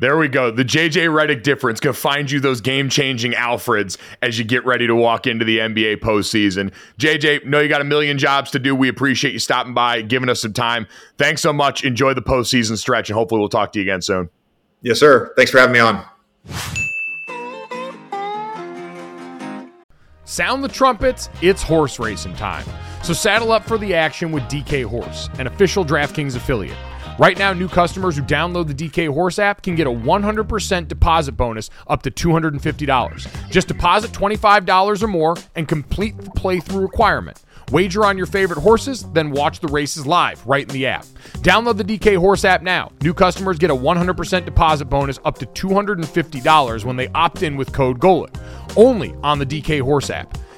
[0.00, 0.50] There we go.
[0.50, 4.88] The JJ Redick difference can find you those game changing Alfreds as you get ready
[4.88, 6.72] to walk into the NBA postseason.
[6.98, 8.74] JJ, know you got a million jobs to do.
[8.74, 10.88] We appreciate you stopping by, giving us some time.
[11.16, 11.84] Thanks so much.
[11.84, 14.30] Enjoy the postseason stretch, and hopefully we'll talk to you again soon.
[14.82, 15.32] Yes, sir.
[15.36, 16.04] Thanks for having me on.
[20.24, 21.28] Sound the trumpets.
[21.40, 22.66] It's horse racing time.
[23.04, 26.78] So saddle up for the action with DK Horse, an official DraftKings affiliate.
[27.16, 31.32] Right now, new customers who download the DK Horse app can get a 100% deposit
[31.32, 33.50] bonus up to $250.
[33.50, 37.40] Just deposit $25 or more and complete the playthrough requirement.
[37.70, 41.06] Wager on your favorite horses, then watch the races live right in the app.
[41.38, 42.90] Download the DK Horse app now.
[43.02, 47.72] New customers get a 100% deposit bonus up to $250 when they opt in with
[47.72, 48.34] code GOLIC.
[48.76, 50.36] Only on the DK Horse app.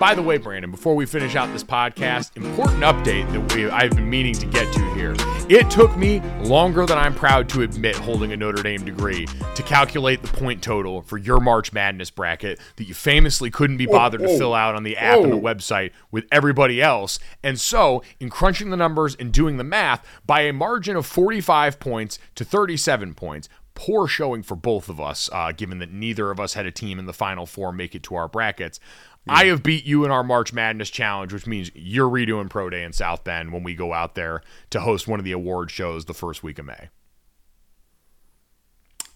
[0.00, 3.90] By the way, Brandon, before we finish out this podcast, important update that we I've
[3.90, 5.14] been meaning to get to here.
[5.50, 9.62] It took me longer than I'm proud to admit holding a Notre Dame degree to
[9.62, 14.22] calculate the point total for your March Madness bracket that you famously couldn't be bothered
[14.22, 17.18] to fill out on the app and the website with everybody else.
[17.42, 21.78] And so, in crunching the numbers and doing the math, by a margin of 45
[21.78, 26.38] points to 37 points, poor showing for both of us, uh, given that neither of
[26.38, 28.78] us had a team in the Final Four make it to our brackets.
[29.26, 29.34] Yeah.
[29.34, 32.82] I have beat you in our March Madness challenge, which means you're redoing Pro Day
[32.82, 36.06] in South Bend when we go out there to host one of the award shows
[36.06, 36.88] the first week of May.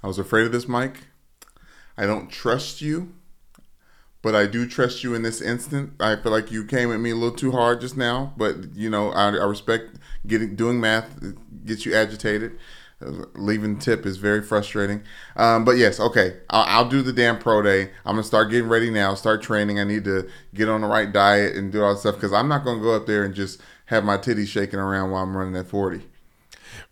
[0.03, 1.07] I was afraid of this, Mike.
[1.97, 3.15] I don't trust you,
[4.21, 5.95] but I do trust you in this instant.
[5.99, 8.91] I feel like you came at me a little too hard just now, but you
[8.91, 9.97] know I, I respect
[10.27, 11.23] getting doing math
[11.65, 12.59] gets you agitated
[13.35, 15.03] leaving tip is very frustrating.
[15.37, 17.91] Um, but yes, okay, I'll, I'll, do the damn pro day.
[18.05, 19.15] I'm gonna start getting ready now.
[19.15, 19.81] Start training.
[19.81, 22.49] I need to get on the right diet and do all that stuff because I'm
[22.49, 25.57] not gonna go up there and just have my titties shaking around while I'm running
[25.57, 26.03] at 40.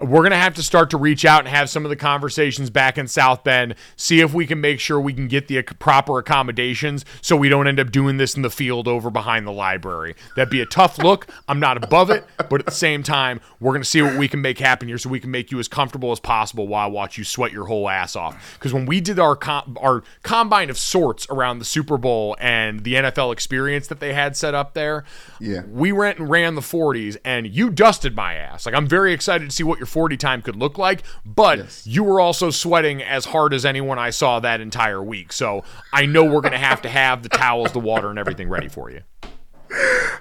[0.03, 2.71] We're going to have to start to reach out and have some of the conversations
[2.71, 6.19] back in South Bend, see if we can make sure we can get the proper
[6.19, 10.15] accommodations so we don't end up doing this in the field over behind the library.
[10.37, 11.27] That'd be a tough look.
[11.49, 14.29] I'm not above it, but at the same time, we're going to see what we
[14.29, 16.91] can make happen here so we can make you as comfortable as possible while I
[16.91, 18.55] watch you sweat your whole ass off.
[18.55, 22.85] Because when we did our com- our combine of sorts around the Super Bowl and
[22.85, 25.05] the NFL experience that they had set up there,
[25.41, 25.63] Yeah.
[25.69, 28.67] we went and ran the 40s and you dusted my ass.
[28.67, 31.87] Like I'm very excited to see what your 40 time could look like, but Yes.
[31.87, 35.33] you were also sweating as hard as anyone I saw that entire week.
[35.33, 35.63] So
[35.93, 38.69] I know we're going to have to have the towels, the water and everything ready
[38.69, 39.03] for you.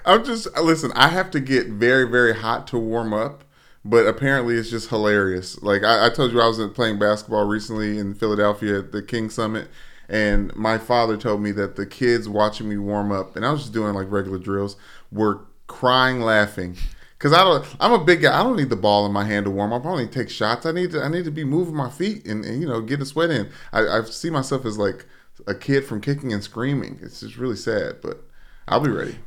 [0.04, 0.92] I'm just listen.
[0.94, 3.44] I have to get very, very hot to warm up,
[3.84, 5.62] but apparently it's just hilarious.
[5.62, 9.30] Like I, I told you, I was playing basketball recently in Philadelphia at the King
[9.30, 9.68] Summit,
[10.08, 13.60] and my father told me that the kids watching me warm up, and I was
[13.62, 14.76] just doing like regular drills,
[15.10, 16.76] were crying, laughing.
[17.22, 18.36] Cause I don't, I'm a big guy.
[18.36, 19.86] I don't need the ball in my hand to warm up.
[19.86, 20.66] I only take shots.
[20.66, 23.00] I need to, I need to be moving my feet and, and you know get
[23.00, 23.48] a sweat in.
[23.72, 25.06] I, I see myself as like
[25.46, 26.98] a kid from kicking and screaming.
[27.00, 28.24] It's just really sad, but
[28.66, 29.18] I'll be ready.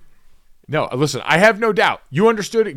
[0.68, 2.02] No, listen, I have no doubt.
[2.10, 2.68] You understood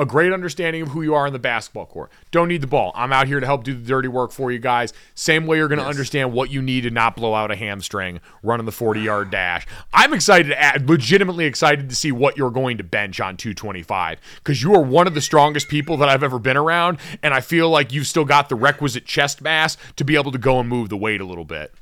[0.00, 2.10] a great understanding of who you are in the basketball court.
[2.30, 2.90] Don't need the ball.
[2.94, 4.94] I'm out here to help do the dirty work for you guys.
[5.14, 8.20] Same way you're going to understand what you need to not blow out a hamstring
[8.42, 9.66] running the 40 yard dash.
[9.92, 14.62] I'm excited, add, legitimately excited to see what you're going to bench on 225 because
[14.62, 16.98] you are one of the strongest people that I've ever been around.
[17.22, 20.38] And I feel like you've still got the requisite chest mass to be able to
[20.38, 21.74] go and move the weight a little bit.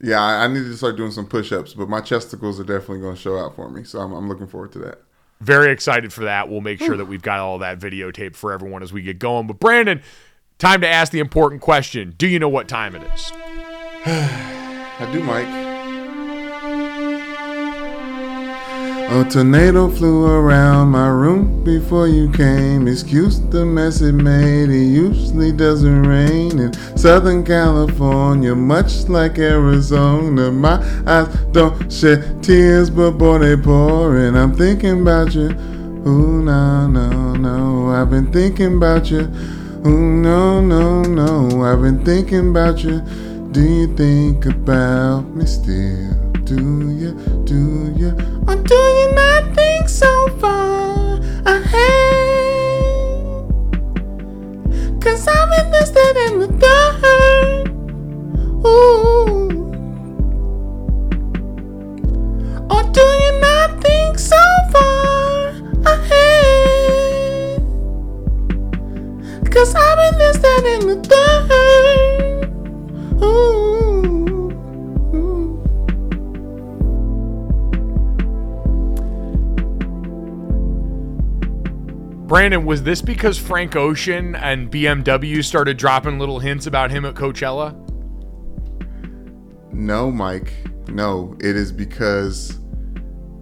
[0.00, 3.20] Yeah, I, need to start doing some push-ups, but my chesticles are definitely going to
[3.20, 5.02] show out for me, so I'm, I'm looking forward to that.
[5.40, 6.48] Very excited for that.
[6.48, 9.46] We'll make sure that we've got all that videotape for everyone as we get going.
[9.46, 10.02] But Brandon,
[10.58, 12.14] time to ask the important question.
[12.18, 13.32] Do you know what time it is?
[14.06, 15.67] I do, Mike.
[19.10, 22.86] A tornado flew around my room before you came.
[22.86, 24.68] Excuse the mess it made.
[24.68, 30.52] It usually doesn't rain in Southern California, much like Arizona.
[30.52, 34.18] My eyes don't shed tears, but boy, they pour.
[34.18, 35.52] And I'm thinking about you.
[36.06, 37.88] Ooh, no, no, no.
[37.88, 39.20] I've been thinking about you.
[39.86, 41.62] Ooh, no, no, no.
[41.64, 43.02] I've been thinking about you.
[43.58, 46.14] Do you think about me still?
[46.44, 47.10] Do you,
[47.42, 48.10] do you,
[48.46, 51.74] or do you not think so far ahead?
[55.02, 57.68] Cause I'm invested in the third.
[58.64, 59.50] Ooh.
[62.70, 65.48] Or do you not think so far
[65.96, 67.60] ahead?
[69.50, 71.18] Cause I'm invested in the third.
[73.20, 73.47] Ooh.
[82.28, 87.14] Brandon, was this because Frank Ocean and BMW started dropping little hints about him at
[87.14, 87.74] Coachella?
[89.72, 90.52] No, Mike.
[90.88, 92.60] No, it is because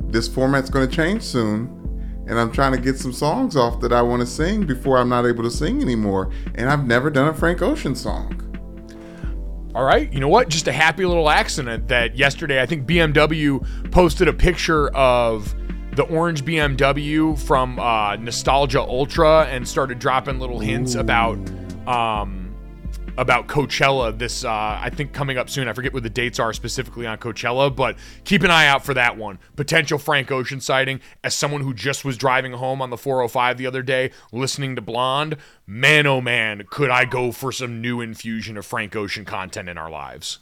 [0.02, 2.24] this format's going to change soon.
[2.28, 5.08] And I'm trying to get some songs off that I want to sing before I'm
[5.08, 6.30] not able to sing anymore.
[6.54, 8.40] And I've never done a Frank Ocean song.
[9.74, 10.12] All right.
[10.12, 10.48] You know what?
[10.48, 15.56] Just a happy little accident that yesterday I think BMW posted a picture of
[15.96, 21.38] the orange BMW from uh, Nostalgia Ultra and started dropping little hints about
[21.88, 22.54] um,
[23.16, 24.16] about Coachella.
[24.16, 25.68] This uh, I think coming up soon.
[25.68, 28.92] I forget what the dates are specifically on Coachella, but keep an eye out for
[28.92, 29.38] that one.
[29.56, 31.00] Potential Frank Ocean sighting.
[31.24, 34.82] As someone who just was driving home on the 405 the other day, listening to
[34.82, 39.70] Blonde, man oh man, could I go for some new infusion of Frank Ocean content
[39.70, 40.40] in our lives?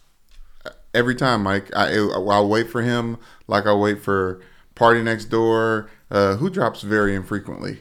[0.93, 4.41] Every time, Mike, I, I'll wait for him like I'll wait for
[4.77, 7.81] PARTYNEXTDOOR, uh, who drops very infrequently.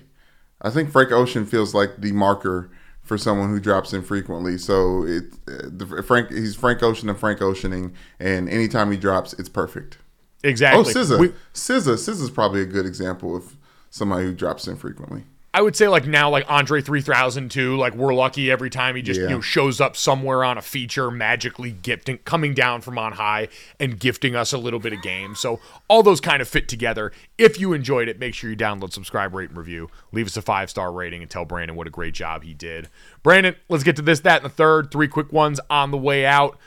[0.61, 2.69] I think Frank Ocean feels like the marker
[3.01, 4.57] for someone who drops infrequently.
[4.57, 9.33] So it, uh, the, Frank, he's Frank Ocean and Frank Oceaning, and anytime he drops,
[9.33, 9.97] it's perfect.
[10.43, 10.79] Exactly.
[10.79, 11.19] Oh, SZA.
[11.19, 11.95] We- SZA.
[11.95, 13.57] SZA's probably a good example of
[13.89, 15.23] somebody who drops infrequently.
[15.55, 19.01] I would say like now like Andre 3000 too like we're lucky every time he
[19.03, 19.27] just Yeah.
[19.27, 23.49] you know shows up somewhere on a feature magically gifting coming down from on high
[23.79, 25.35] and gifting us a little bit of game.
[25.35, 27.11] So all those kind of fit together.
[27.37, 29.89] If you enjoyed it, make sure you download, subscribe, rate and review.
[30.11, 32.89] Leave us a 5-star rating and tell Brandon what a great job he did.
[33.21, 36.25] Brandon, let's get to this that and the third, three quick ones on the way
[36.25, 36.57] out.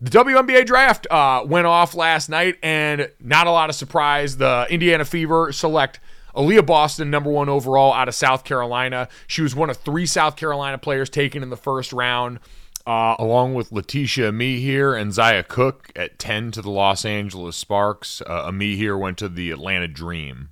[0.00, 4.38] The WNBA draft uh, went off last night, and not a lot of surprise.
[4.38, 6.00] The Indiana Fever select
[6.34, 9.08] Aaliyah Boston, number one overall out of South Carolina.
[9.26, 12.40] She was one of three South Carolina players taken in the first round,
[12.86, 18.20] uh, along with Laeticia Amihere and Zia Cooke at 10 to the Los Angeles Sparks.
[18.22, 20.50] Uh, Amihere went to the Atlanta Dream.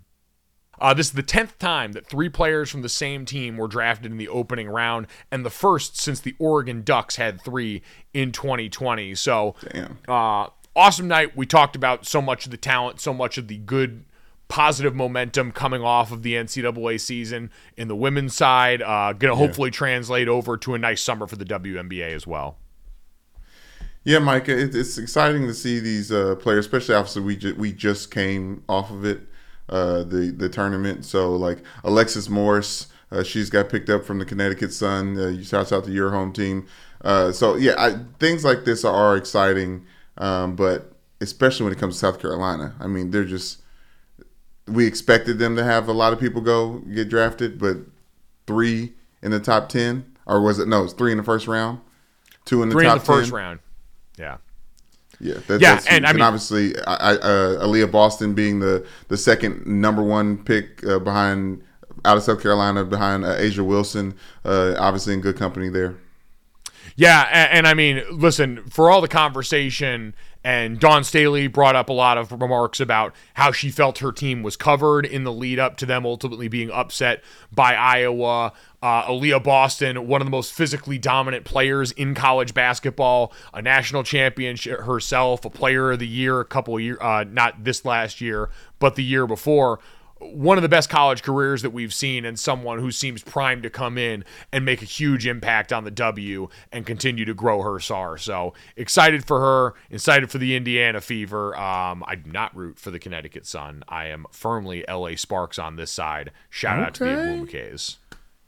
[0.81, 4.11] Uh, this is the 10th time that three players from the same team were drafted
[4.11, 9.15] in the opening round, and the first since the Oregon Ducks had three in 2020.
[9.15, 9.55] So.
[10.09, 11.37] Uh, awesome night.
[11.37, 14.05] We talked about so much of the talent, so much of the good
[14.53, 18.83] positive momentum coming off of the NCAA season in the women's side.
[18.83, 22.59] Uh, going to hopefully translate over to a nice summer for the WNBA as well.
[24.05, 27.73] Yeah, Mike, it, it's exciting to see these uh, players, especially obviously we ju- we
[27.73, 29.23] just came off of it,
[29.71, 31.07] uh, the the tournament.
[31.07, 35.19] So like Alexis Morris, uh, she's got picked up from the Connecticut Sun.
[35.19, 36.67] Uh, shouts out to your home team.
[37.01, 39.87] Uh, so yeah, I, things like this are exciting,
[40.19, 40.93] um, but
[41.23, 42.75] especially when it comes to South Carolina.
[42.79, 43.62] I mean, they're just
[44.67, 47.79] we expected them to have a lot of people go get drafted, but
[48.47, 48.93] three
[49.23, 50.85] in the top ten, or was it no?
[50.85, 51.81] It's three in the first round,
[52.45, 53.35] two in the Three in top the first 10.
[53.37, 53.59] round.
[54.19, 54.37] Yeah.
[55.21, 56.07] Yeah, that, Yeah, that's and.
[56.07, 60.85] I mean- obviously, I, I, uh, Aaliyah Boston being the the second number one pick
[60.87, 61.63] uh, behind
[62.05, 65.95] out of South Carolina behind uh, A'ja Wilson, uh, obviously in good company there.
[66.97, 70.15] Yeah, and, and I mean, listen, for all the conversation,
[70.45, 74.43] and Dawn Staley brought up a lot of remarks about how she felt her team
[74.43, 77.23] was covered in the lead up to them ultimately being upset
[77.53, 78.53] by Iowa.
[78.83, 84.03] Uh, Aaliyah Boston, one of the most physically dominant players in college basketball, a national
[84.03, 88.51] championship herself, a player of the year a couple years, uh, not this last year,
[88.81, 89.79] but the year before
[90.33, 93.71] one of the best college careers that we've seen and someone who seems primed to
[93.71, 97.79] come in and make a huge impact on the W and continue to grow her
[97.79, 98.19] SAR.
[98.19, 101.57] So excited for her, excited for the Indiana Fever.
[101.57, 103.85] Um, I do not root for the Connecticut Sun.
[103.89, 106.31] I am firmly LA Sparks on this side.
[106.51, 107.73] Shout out to the Okay.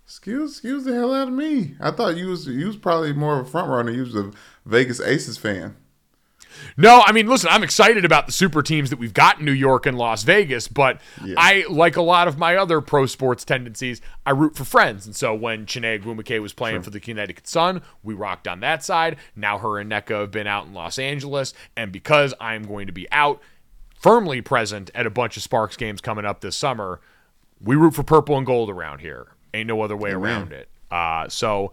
[0.05, 1.75] Excuse, excuse the hell out of me.
[1.81, 3.91] I thought you was you was probably more of a front runner.
[3.91, 4.33] You was a
[4.67, 5.77] Vegas Aces fan.
[6.77, 9.53] No, I mean, listen, I'm excited about the super teams that we've got in New
[9.53, 11.01] York and Las Vegas, but
[11.37, 15.07] I, like a lot of my other pro sports tendencies, I root for friends.
[15.07, 18.85] And so when Chiney Ogwumike was playing for the Connecticut Sun, we rocked on that
[18.85, 19.17] side.
[19.37, 21.55] Now her and Nneka have been out in Los Angeles.
[21.77, 23.41] And because I'm going to be out
[24.01, 27.01] firmly present at a bunch of Sparks games coming up this summer,
[27.61, 29.29] we root for purple and gold around here.
[29.55, 30.69] Ain't no other way around it.
[30.91, 31.73] Uh, so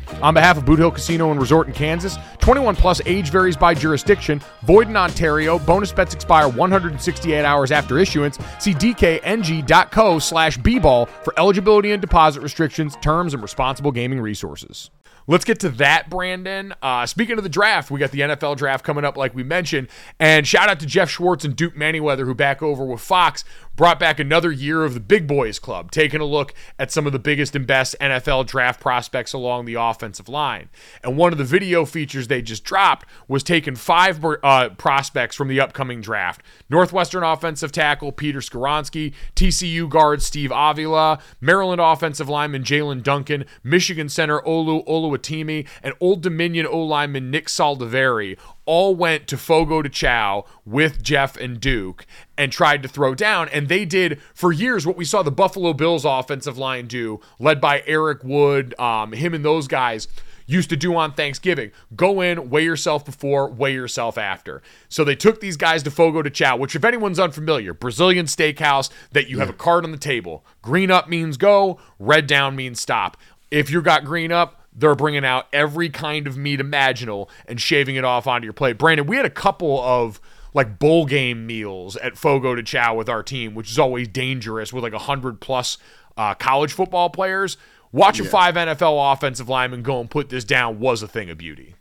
[0.21, 3.73] On behalf of Boot Hill Casino and Resort in Kansas, 21 plus age varies by
[3.73, 5.59] jurisdiction, void in Ontario.
[5.59, 8.37] Bonus bets expire 168 hours after issuance.
[8.59, 14.91] See dkng.co slash bball for eligibility and deposit restrictions, terms, and responsible gaming resources.
[15.27, 16.73] Let's get to that, Brandon.
[16.81, 19.87] Uh, speaking of the draft, we got the NFL draft coming up, like we mentioned.
[20.19, 23.43] And shout out to Geoff Schwartz and Duke Manyweather, who back over with Fox
[23.75, 27.13] brought back another year of the Big Boys Club, taking a look at some of
[27.13, 30.69] the biggest and best NFL draft prospects along the offensive line.
[31.03, 35.47] And one of the video features they just dropped was taking five uh, prospects from
[35.47, 42.63] the upcoming draft Northwestern offensive tackle Peter Skoronski, TCU guard Steve Avila, Maryland offensive lineman
[42.63, 49.27] Jaelyn Duncan, Michigan center Olu Oluwatimi, and Old Dominion O lineman Nick Saldiveri all went
[49.27, 52.05] to Fogo de Chao with Jeff and Duke
[52.37, 53.49] and tried to throw down.
[53.49, 57.59] And they did for years what we saw the Buffalo Bills offensive line do, led
[57.59, 60.07] by Eric Wood, um, him and those guys
[60.45, 61.71] used to do on Thanksgiving.
[61.95, 64.61] Go in, weigh yourself before, weigh yourself after.
[64.89, 68.89] So they took these guys to Fogo de Chao, which, if anyone's unfamiliar, Brazilian steakhouse
[69.11, 70.45] that you have a card on the table.
[70.61, 73.17] Green up means go, red down means stop.
[73.49, 77.95] If you got green up, they're bringing out every kind of meat imaginable and shaving
[77.95, 78.77] it off onto your plate.
[78.77, 80.19] Brandon, we had a couple of
[80.53, 84.73] like bowl game meals at Fogo de Chao with our team, which is always dangerous
[84.73, 85.77] with like a hundred plus
[86.17, 87.57] uh, college football players.
[87.93, 91.75] Watching five NFL offensive linemen go and put this down was a thing of beauty.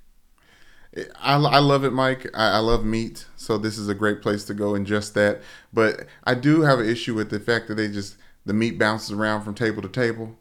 [1.20, 2.26] I, I love it, Mike.
[2.34, 5.41] I, I love meat, so this is a great place to go and just that.
[5.72, 9.12] But I do have an issue with the fact that they just the meat bounces
[9.12, 10.36] around from table to table.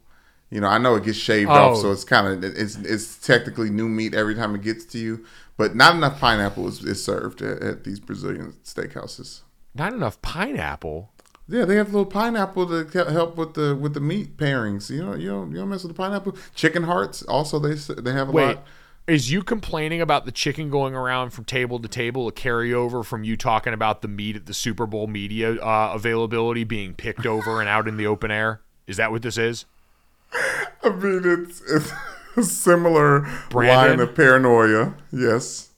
[0.50, 1.80] You know, I know it gets shaved off, Oh.
[1.82, 5.24] so it's kind of it's it's technically new meat every time it gets to you.
[5.56, 9.40] but not enough pineapple is, is served at, at these Brazilian steakhouses.
[9.74, 11.10] Not enough pineapple.
[11.46, 14.88] Yeah, they have a little pineapple to help with the with the meat pairings.
[14.90, 16.36] You know, you don't you don't mess with the pineapple.
[16.54, 18.64] Chicken hearts also they they have a Wait, lot.
[19.06, 23.22] is you complaining about the chicken going around from table to table a carryover from
[23.24, 27.60] you talking about the meat at the Super Bowl media uh, availability being picked over
[27.60, 28.60] and out in the open air?
[28.86, 29.64] Is that what this is?
[30.82, 31.92] I mean, it's it's
[32.36, 33.20] a similar
[33.50, 33.98] Brandon?
[33.98, 34.94] line of paranoia.
[35.12, 35.70] Yes.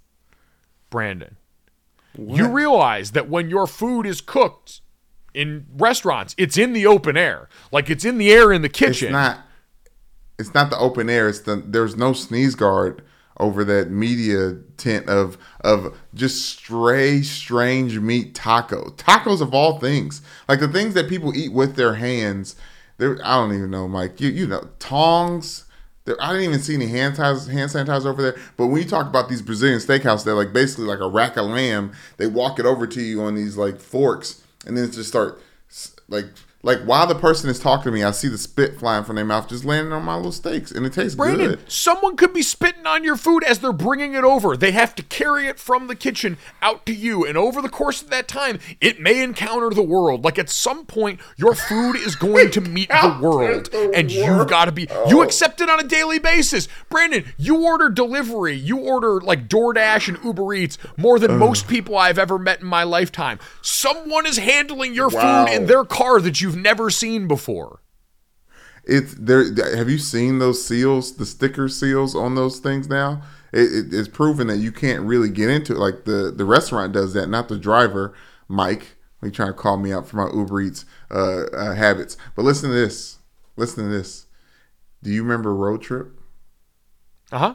[0.90, 1.36] Brandon,
[2.18, 4.82] you realize that when your food is cooked
[5.32, 7.48] in restaurants, it's in the open air.
[7.70, 9.08] Like it's in the air in the kitchen.
[9.08, 9.40] It's not.
[10.38, 11.28] It's not the open air.
[11.28, 13.02] It's the there's no sneeze guard
[13.38, 20.20] over that media tent of of just stray strange meat taco tacos of all things
[20.48, 22.56] like the things that people eat with their hands.
[23.02, 24.20] There, I don't even know, Mike.
[24.20, 25.64] You you know tongs.
[26.04, 28.36] There, I didn't even see any hand ties, hand sanitizer over there.
[28.56, 31.46] But when you talk about these Brazilian steakhouse, they're like basically like a rack of
[31.46, 31.94] lamb.
[32.16, 35.42] They walk it over to you on these like forks, and then just start
[36.08, 36.26] like
[36.62, 39.24] like while the person is talking to me, I see the spit flying from their
[39.24, 41.24] mouth, just landing on my little steaks, and it tastes good.
[41.24, 41.70] Brandon, good.
[41.70, 44.56] someone could be spitting on your food as they're bringing it over.
[44.56, 47.24] They have to carry it from the kitchen out to you.
[47.26, 50.24] And over the course of that time, it may encounter the world.
[50.24, 53.68] Like at some point, your food is going to meet the world.
[53.94, 56.68] And you've got to be, you accept it on a daily basis.
[56.88, 61.96] Brandon, you order delivery, you order like DoorDash and Uber Eats more than most people
[61.96, 63.38] I've ever met in my lifetime.
[63.62, 65.46] Someone is handling your Wow.
[65.46, 67.80] food in their car that you've never seen before.
[68.84, 69.44] It's there.
[69.76, 73.22] Have you seen those seals, the sticker seals on those things now?
[73.52, 75.78] It, it, it's proven that you can't really get into it.
[75.78, 78.14] Like the the restaurant does that, not the driver,
[78.48, 78.96] Mike.
[79.22, 82.16] He trying to call me out for my Uber Eats uh, uh, habits.
[82.34, 83.18] But listen to this.
[83.56, 84.26] Listen to this.
[85.00, 86.08] Do you remember Road Trip?
[87.30, 87.54] Uh huh.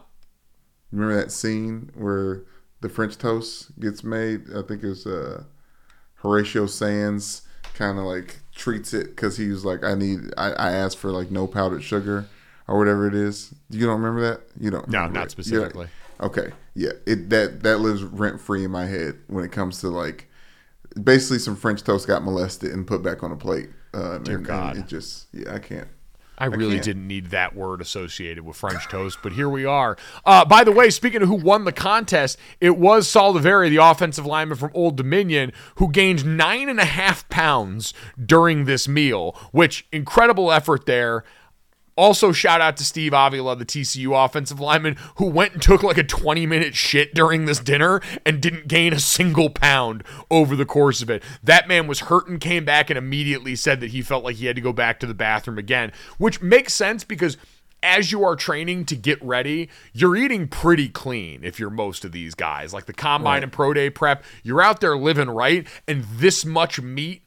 [0.94, 2.46] Remember that scene where
[2.80, 4.44] the French toast gets made?
[4.56, 5.44] I think it was uh,
[6.16, 7.42] Horatio Sanz
[7.78, 11.12] kind of like treats it because he was like, I need, I, I asked for
[11.12, 12.28] like no powdered sugar
[12.68, 13.54] or whatever it is.
[13.70, 14.42] You don't remember that?
[14.60, 14.90] You don't?
[14.90, 15.32] No, not it.
[15.32, 15.86] specifically.
[15.86, 16.26] Yeah.
[16.26, 19.90] Okay, yeah, it that that lives rent free in my head when it comes to
[19.90, 20.28] like
[21.02, 23.70] basically some French toast got molested and put back on a plate.
[23.94, 24.76] Uh, Dear and, God.
[24.76, 25.88] and it just yeah, I can't.
[26.38, 26.86] I really can't.
[26.86, 29.98] didn't need that word associated with French toast, but here we are.
[30.24, 34.26] Uh, by the way, speaking of who won the contest, it was Saldiveri, the offensive
[34.26, 39.88] lineman from Old Dominion, who gained nine and a half pounds during this meal, which
[39.92, 41.24] incredible effort there.
[41.98, 45.98] Also, shout out to Steve Avila, the TCU offensive lineman, who went and took like
[45.98, 50.66] a 20 minute shit during this dinner and didn't gain a single pound over the
[50.66, 51.24] course of it.
[51.44, 54.46] That man was hurt and came back and immediately said that he felt like he
[54.46, 57.36] had to go back to the bathroom again, which makes sense because
[57.84, 62.12] as you are training to get ready, you're eating pretty clean if you're most of
[62.12, 62.74] these guys.
[62.74, 66.82] Like the combine and pro day prep, you're out there living right, and this much
[66.82, 67.24] meat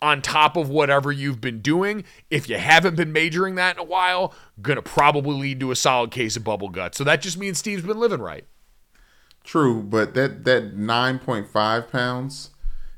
[0.00, 3.84] on top of whatever you've been doing, if you haven't been majoring that in a
[3.84, 4.32] while,
[4.62, 6.94] gonna probably lead to a solid case of bubble gut.
[6.94, 8.44] So that just means Steve's been living right.
[9.44, 12.50] True, but that that nine point five pounds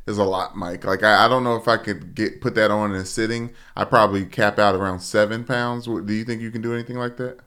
[0.07, 0.85] is a lot, Mike.
[0.85, 3.53] Like I, I don't know if I could get put that on in a sitting.
[3.77, 5.89] I probably cap out around seven pounds.
[5.89, 7.39] What- Do you think you can do anything like that?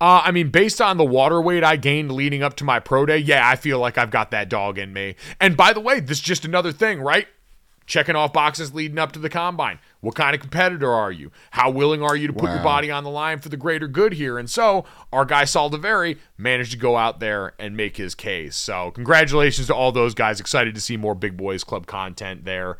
[0.00, 3.04] Uh, I mean, based on the water weight I gained leading up to my pro
[3.04, 5.16] day, yeah, I feel like I've got that dog in me.
[5.40, 7.26] And by the way, this is just another thing, right?
[7.88, 9.78] Checking off boxes leading up to the combine.
[10.00, 11.32] What kind of competitor are you?
[11.52, 14.12] How willing are you to put your body on the line for the greater good
[14.12, 14.38] here?
[14.38, 18.56] And so, our guy Saldiveri managed to go out there and make his case.
[18.56, 20.38] So, congratulations to all those guys.
[20.38, 22.76] Excited to see more Big Boys Club content there.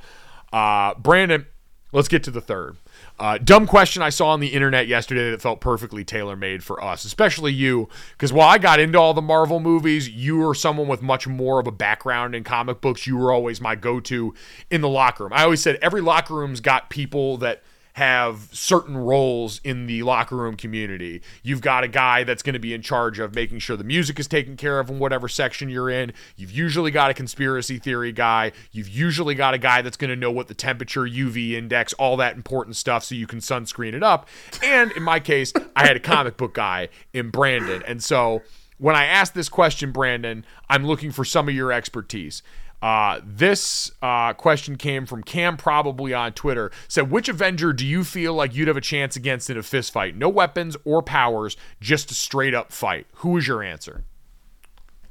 [0.53, 1.47] Uh, Brandon,
[1.93, 2.77] let's get to the third.
[3.19, 6.83] Uh, dumb question I saw on the internet yesterday that felt perfectly tailor made for
[6.83, 10.89] us, especially you, because while I got into all the Marvel movies, you were someone
[10.89, 13.07] with much more of a background in comic books.
[13.07, 14.35] You were always my go to
[14.71, 15.33] in the locker room.
[15.33, 17.63] I always said every locker room's got people that
[17.99, 21.21] have certain roles in the locker room community.
[21.43, 24.21] You've got a guy that's going to be in charge of making sure the music
[24.21, 26.13] is taken care of in whatever section you're in.
[26.37, 28.53] You've usually got a conspiracy theory guy.
[28.71, 32.17] You've usually got a guy that's going to know what the temperature, UV index, all
[32.19, 34.29] that important stuff so you can sunscreen it up.
[34.63, 37.83] And in my case, I had a comic book guy in Brandon.
[37.85, 38.43] And so
[38.79, 42.45] when I asked this question, Brandon, I'm looking for some of your expertise.
[42.81, 46.71] Uh, this uh, question came from Cam, probably on Twitter.
[46.87, 49.93] Said, "Which Avenger do you feel like you'd have a chance against in a fist
[49.93, 50.17] fight?
[50.17, 53.07] No weapons or powers, just a straight up fight.
[53.15, 54.05] Who is your answer?"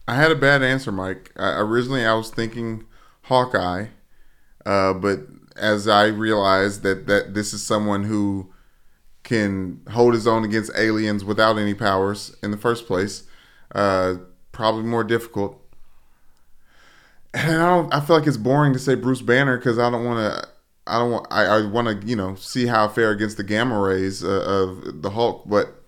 [0.08, 1.34] I had a bad answer, Mike.
[1.36, 2.86] Originally, I was thinking
[3.24, 3.88] Hawkeye,
[4.66, 5.28] uh, but
[5.58, 8.54] as I realized that that this is someone who
[9.24, 13.24] can hold his own against aliens without any powers in the first place,
[13.76, 14.16] uh,
[14.54, 15.62] probably more difficult.
[17.38, 17.94] I don't.
[17.94, 20.50] I feel like it's boring to say Bruce Banner because I don't want to.
[20.86, 21.28] I don't want.
[21.30, 24.44] I, I want to, you know, see how I fare against the gamma rays uh,
[24.46, 25.44] of the Hulk.
[25.46, 25.84] But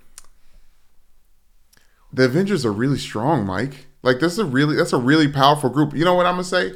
[2.11, 3.87] the Avengers are really strong, Mike.
[4.01, 5.93] Like this is a really that's a really powerful group.
[5.93, 6.73] You know what I'm gonna say?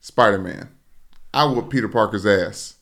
[0.00, 0.70] Spider Man.
[1.32, 2.76] I whoop Peter Parker's ass.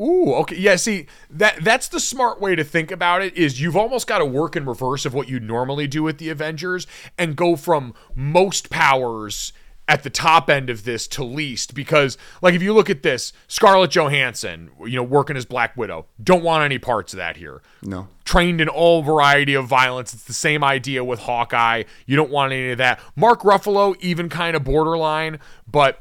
[0.00, 0.56] Ooh, okay.
[0.56, 4.18] Yeah, see, that that's the smart way to think about it is you've almost got
[4.18, 6.86] to work in reverse of what you normally do with the Avengers
[7.18, 9.52] and go from most powers
[9.88, 13.32] at the top end of this to least because like if you look at this,
[13.48, 17.62] Scarlett Johansson, you know, working as Black Widow, don't want any parts of that here.
[17.82, 18.06] No.
[18.24, 20.12] Trained in all variety of violence.
[20.12, 21.84] It's the same idea with Hawkeye.
[22.04, 23.00] You don't want any of that.
[23.16, 26.00] Mark Ruffalo even kind of borderline, but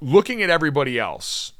[0.00, 1.52] looking at everybody else,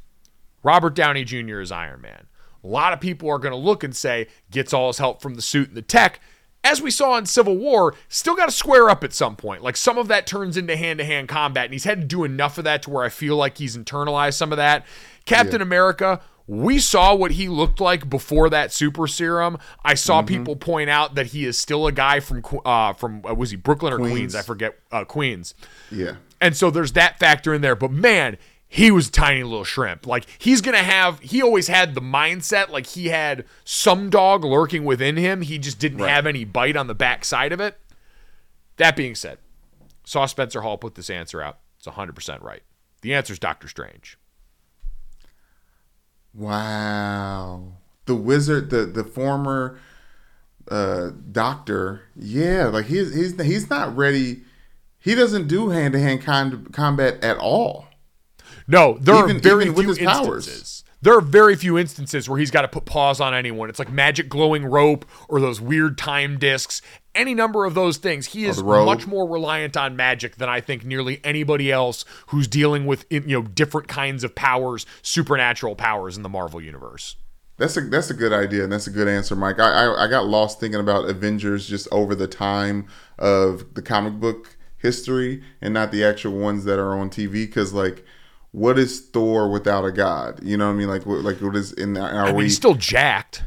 [0.63, 1.61] Robert Downey Jr.
[1.61, 2.27] is Iron Man.
[2.63, 5.35] A lot of people are going to look and say, gets all his help from
[5.35, 6.21] the suit and the tech.
[6.65, 9.63] As we saw in Civil War, still got to square up at some point.
[9.63, 12.25] Like some of that turns into hand to hand combat, and he's had to do
[12.25, 14.85] enough of that to where I feel like he's internalized some of that.
[15.25, 15.67] Captain yeah.
[15.67, 19.59] America, we saw what he looked like before that super serum.
[19.85, 20.27] I saw mm-hmm.
[20.27, 23.57] people point out that he is still a guy from uh, from uh, was he
[23.57, 24.13] Brooklyn or Queens?
[24.13, 24.35] Queens?
[24.35, 25.55] I forget uh, Queens.
[25.93, 26.17] Yeah.
[26.41, 27.77] And so there's that factor in there.
[27.77, 30.07] But man, he was tiny little shrimp.
[30.07, 34.85] Like he's gonna have he always had the mindset like he had some dog lurking
[34.85, 35.41] within him.
[35.41, 36.11] He just didn't right.
[36.11, 37.79] have any bite on the backside of it.
[38.77, 39.39] That being said,
[40.05, 41.59] saw Spencer Hall put this answer out.
[41.79, 42.63] It's 100% right.
[43.03, 44.19] The answer is Doctor Strange.
[46.35, 47.73] Wow.
[48.05, 49.81] The wizard, the the former
[50.71, 54.43] uh doctor, yeah, like he's he's he's not ready.
[54.99, 56.23] He doesn't do hand to hand
[56.73, 57.88] combat at all.
[58.69, 60.05] No, there even, are very few instances.
[60.05, 60.85] Powers.
[61.01, 63.71] There are very few instances where he's got to put paws on anyone.
[63.71, 66.83] It's like magic glowing rope or those weird time discs.
[67.15, 68.27] Any number of those things.
[68.27, 72.85] He is much more reliant on magic than I think nearly anybody else who's dealing
[72.85, 77.17] with you know different kinds of powers, supernatural powers in the Marvel universe.
[77.59, 79.59] That's a that's a good idea and that's a good answer, Mike.
[79.59, 82.87] I, I, I got lost thinking about Avengers just over the time
[83.19, 87.73] of the comic book history and not the actual ones that are on TV because
[87.73, 88.05] like
[88.53, 90.41] what is Thor without a god?
[90.43, 90.89] You know what I mean?
[90.89, 93.45] Like what like what is in are I mean, we he's still jacked.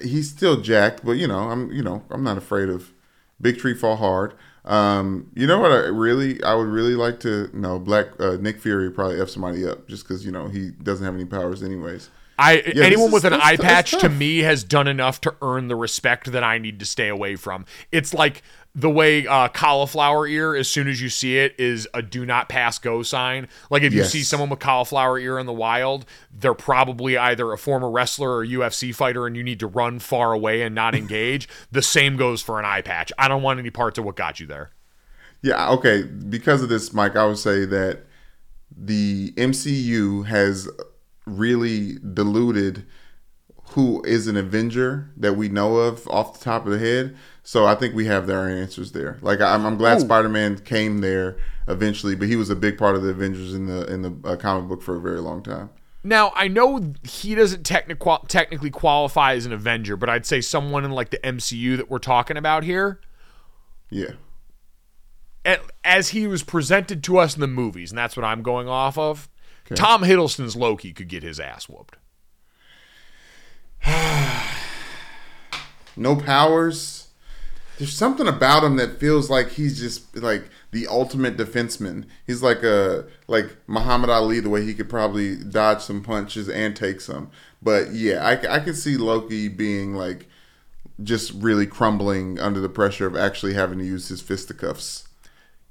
[0.00, 2.92] He's still jacked, but you know, I'm you know, I'm not afraid of
[3.40, 4.34] big tree fall hard.
[4.64, 8.60] Um, you know what I really I would really like to know Black uh, Nick
[8.60, 12.10] Fury probably f somebody up just cuz you know, he doesn't have any powers anyways.
[12.38, 15.76] I yeah, anyone with an eye patch to me has done enough to earn the
[15.76, 17.66] respect that I need to stay away from.
[17.90, 18.42] It's like
[18.74, 22.48] the way uh, cauliflower ear, as soon as you see it, is a do not
[22.48, 23.48] pass go sign.
[23.70, 24.10] Like if you yes.
[24.10, 28.46] see someone with cauliflower ear in the wild, they're probably either a former wrestler or
[28.46, 31.48] UFC fighter, and you need to run far away and not engage.
[31.70, 33.12] the same goes for an eye patch.
[33.18, 34.70] I don't want any parts of what got you there.
[35.42, 36.04] Yeah, okay.
[36.04, 38.04] Because of this, Mike, I would say that
[38.74, 40.68] the MCU has
[41.26, 42.86] really diluted
[43.72, 47.16] who is an Avenger that we know of off the top of the head.
[47.42, 49.18] So I think we have our answers there.
[49.22, 52.94] Like I'm, I'm glad Spider Man came there eventually, but he was a big part
[52.96, 55.70] of the Avengers in the in the uh, comic book for a very long time.
[56.04, 60.84] Now I know he doesn't techni- technically qualify as an Avenger, but I'd say someone
[60.84, 63.00] in like the MCU that we're talking about here.
[63.90, 64.12] Yeah.
[65.84, 68.96] As he was presented to us in the movies, and that's what I'm going off
[68.96, 69.28] of.
[69.66, 69.74] Okay.
[69.74, 71.96] Tom Hiddleston's Loki could get his ass whooped.
[75.96, 77.02] no powers
[77.82, 82.04] there's something about him that feels like he's just like the ultimate defenseman.
[82.24, 86.76] He's like a like Muhammad Ali, the way he could probably dodge some punches and
[86.76, 87.32] take some.
[87.60, 90.28] But yeah, I, I could see Loki being like
[91.02, 95.08] just really crumbling under the pressure of actually having to use his fisticuffs.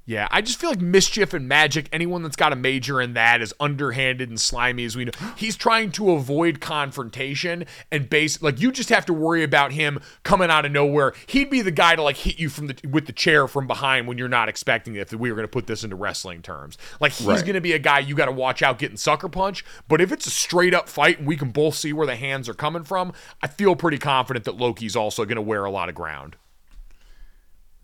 [0.04, 3.40] Yeah, I just feel like mischief and magic, anyone that's got a major in that
[3.40, 5.12] is underhanded and slimy as we know.
[5.36, 10.00] He's trying to avoid confrontation and base like you just have to worry about him
[10.24, 11.12] coming out of nowhere.
[11.26, 14.08] He'd be the guy to like hit you from the with the chair from behind
[14.08, 15.12] when you're not expecting it.
[15.12, 17.40] If we were going to put this into wrestling terms, like he's right.
[17.40, 19.64] going to be a guy you got to watch out getting sucker punch.
[19.86, 22.48] But if it's a straight up fight and we can both see where the hands
[22.48, 25.88] are coming from, I feel pretty confident that Loki's also going to wear a lot
[25.88, 26.36] of ground.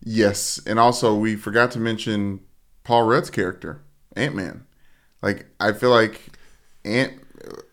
[0.00, 2.40] Yes, and also we forgot to mention
[2.84, 3.82] Paul Rudd's character,
[4.16, 4.66] Ant Man.
[5.22, 6.20] Like I feel like
[6.84, 7.14] Ant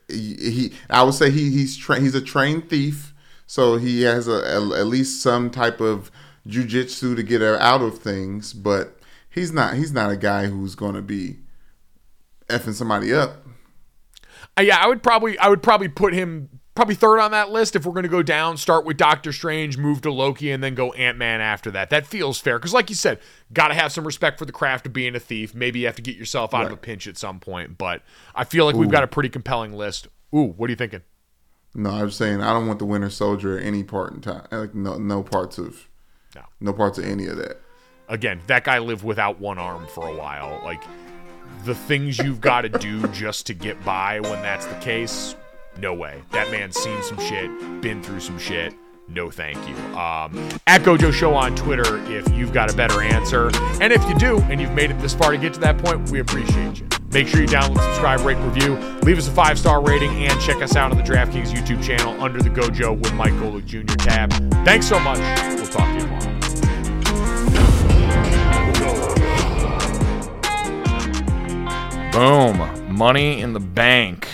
[0.07, 3.14] he, I would say he he's tra- he's a trained thief,
[3.45, 6.11] so he has a, a, at least some type of
[6.47, 8.99] jujitsu to get out of things, but
[9.30, 11.38] he's not he's not a guy who's going to be
[12.47, 13.45] effing somebody up.
[14.57, 17.76] Uh, yeah, I would probably I would probably put him probably third on that list.
[17.76, 20.76] If we're going to go down, start with Doctor Strange, move to Loki, and then
[20.76, 21.89] go Ant Man after that.
[21.89, 23.19] That feels fair because, like you said,
[23.53, 25.56] got to have some respect for the craft of being a thief.
[25.56, 26.68] Maybe you have to get yourself out right.
[26.68, 28.03] of a pinch at some point, but
[28.35, 28.80] I feel like Ooh.
[28.80, 30.07] we've got a pretty compelling list.
[30.35, 31.02] Ooh, what are you thinking?
[31.73, 34.47] No, I was saying I don't want the Winter Soldier any part in time.
[34.52, 35.89] Like no, no parts of,
[36.35, 37.60] no, no parts of any of that.
[38.07, 40.61] Again, that guy lived without one arm for a while.
[40.64, 40.84] Like
[41.65, 45.35] the things you've got to do just to get by when that's the case,
[45.77, 46.22] no way.
[46.31, 47.49] That man's seen some shit,
[47.81, 48.73] been through some shit.
[49.07, 49.76] No, thank you.
[49.95, 53.52] Um, at Gojo Show on Twitter if you've got a better answer.
[53.80, 56.10] And if you do, and you've made it this far to get to that point,
[56.10, 56.88] we appreciate you.
[57.11, 60.61] Make sure you download, subscribe, rate, review, leave us a five star rating, and check
[60.61, 63.95] us out on the DraftKings YouTube channel under the Gojo with Mike Golic Jr.
[63.95, 64.31] tab.
[64.65, 65.19] Thanks so much.
[65.56, 66.26] We'll talk to you tomorrow.
[72.11, 72.95] Boom.
[72.95, 74.27] Money in the bank.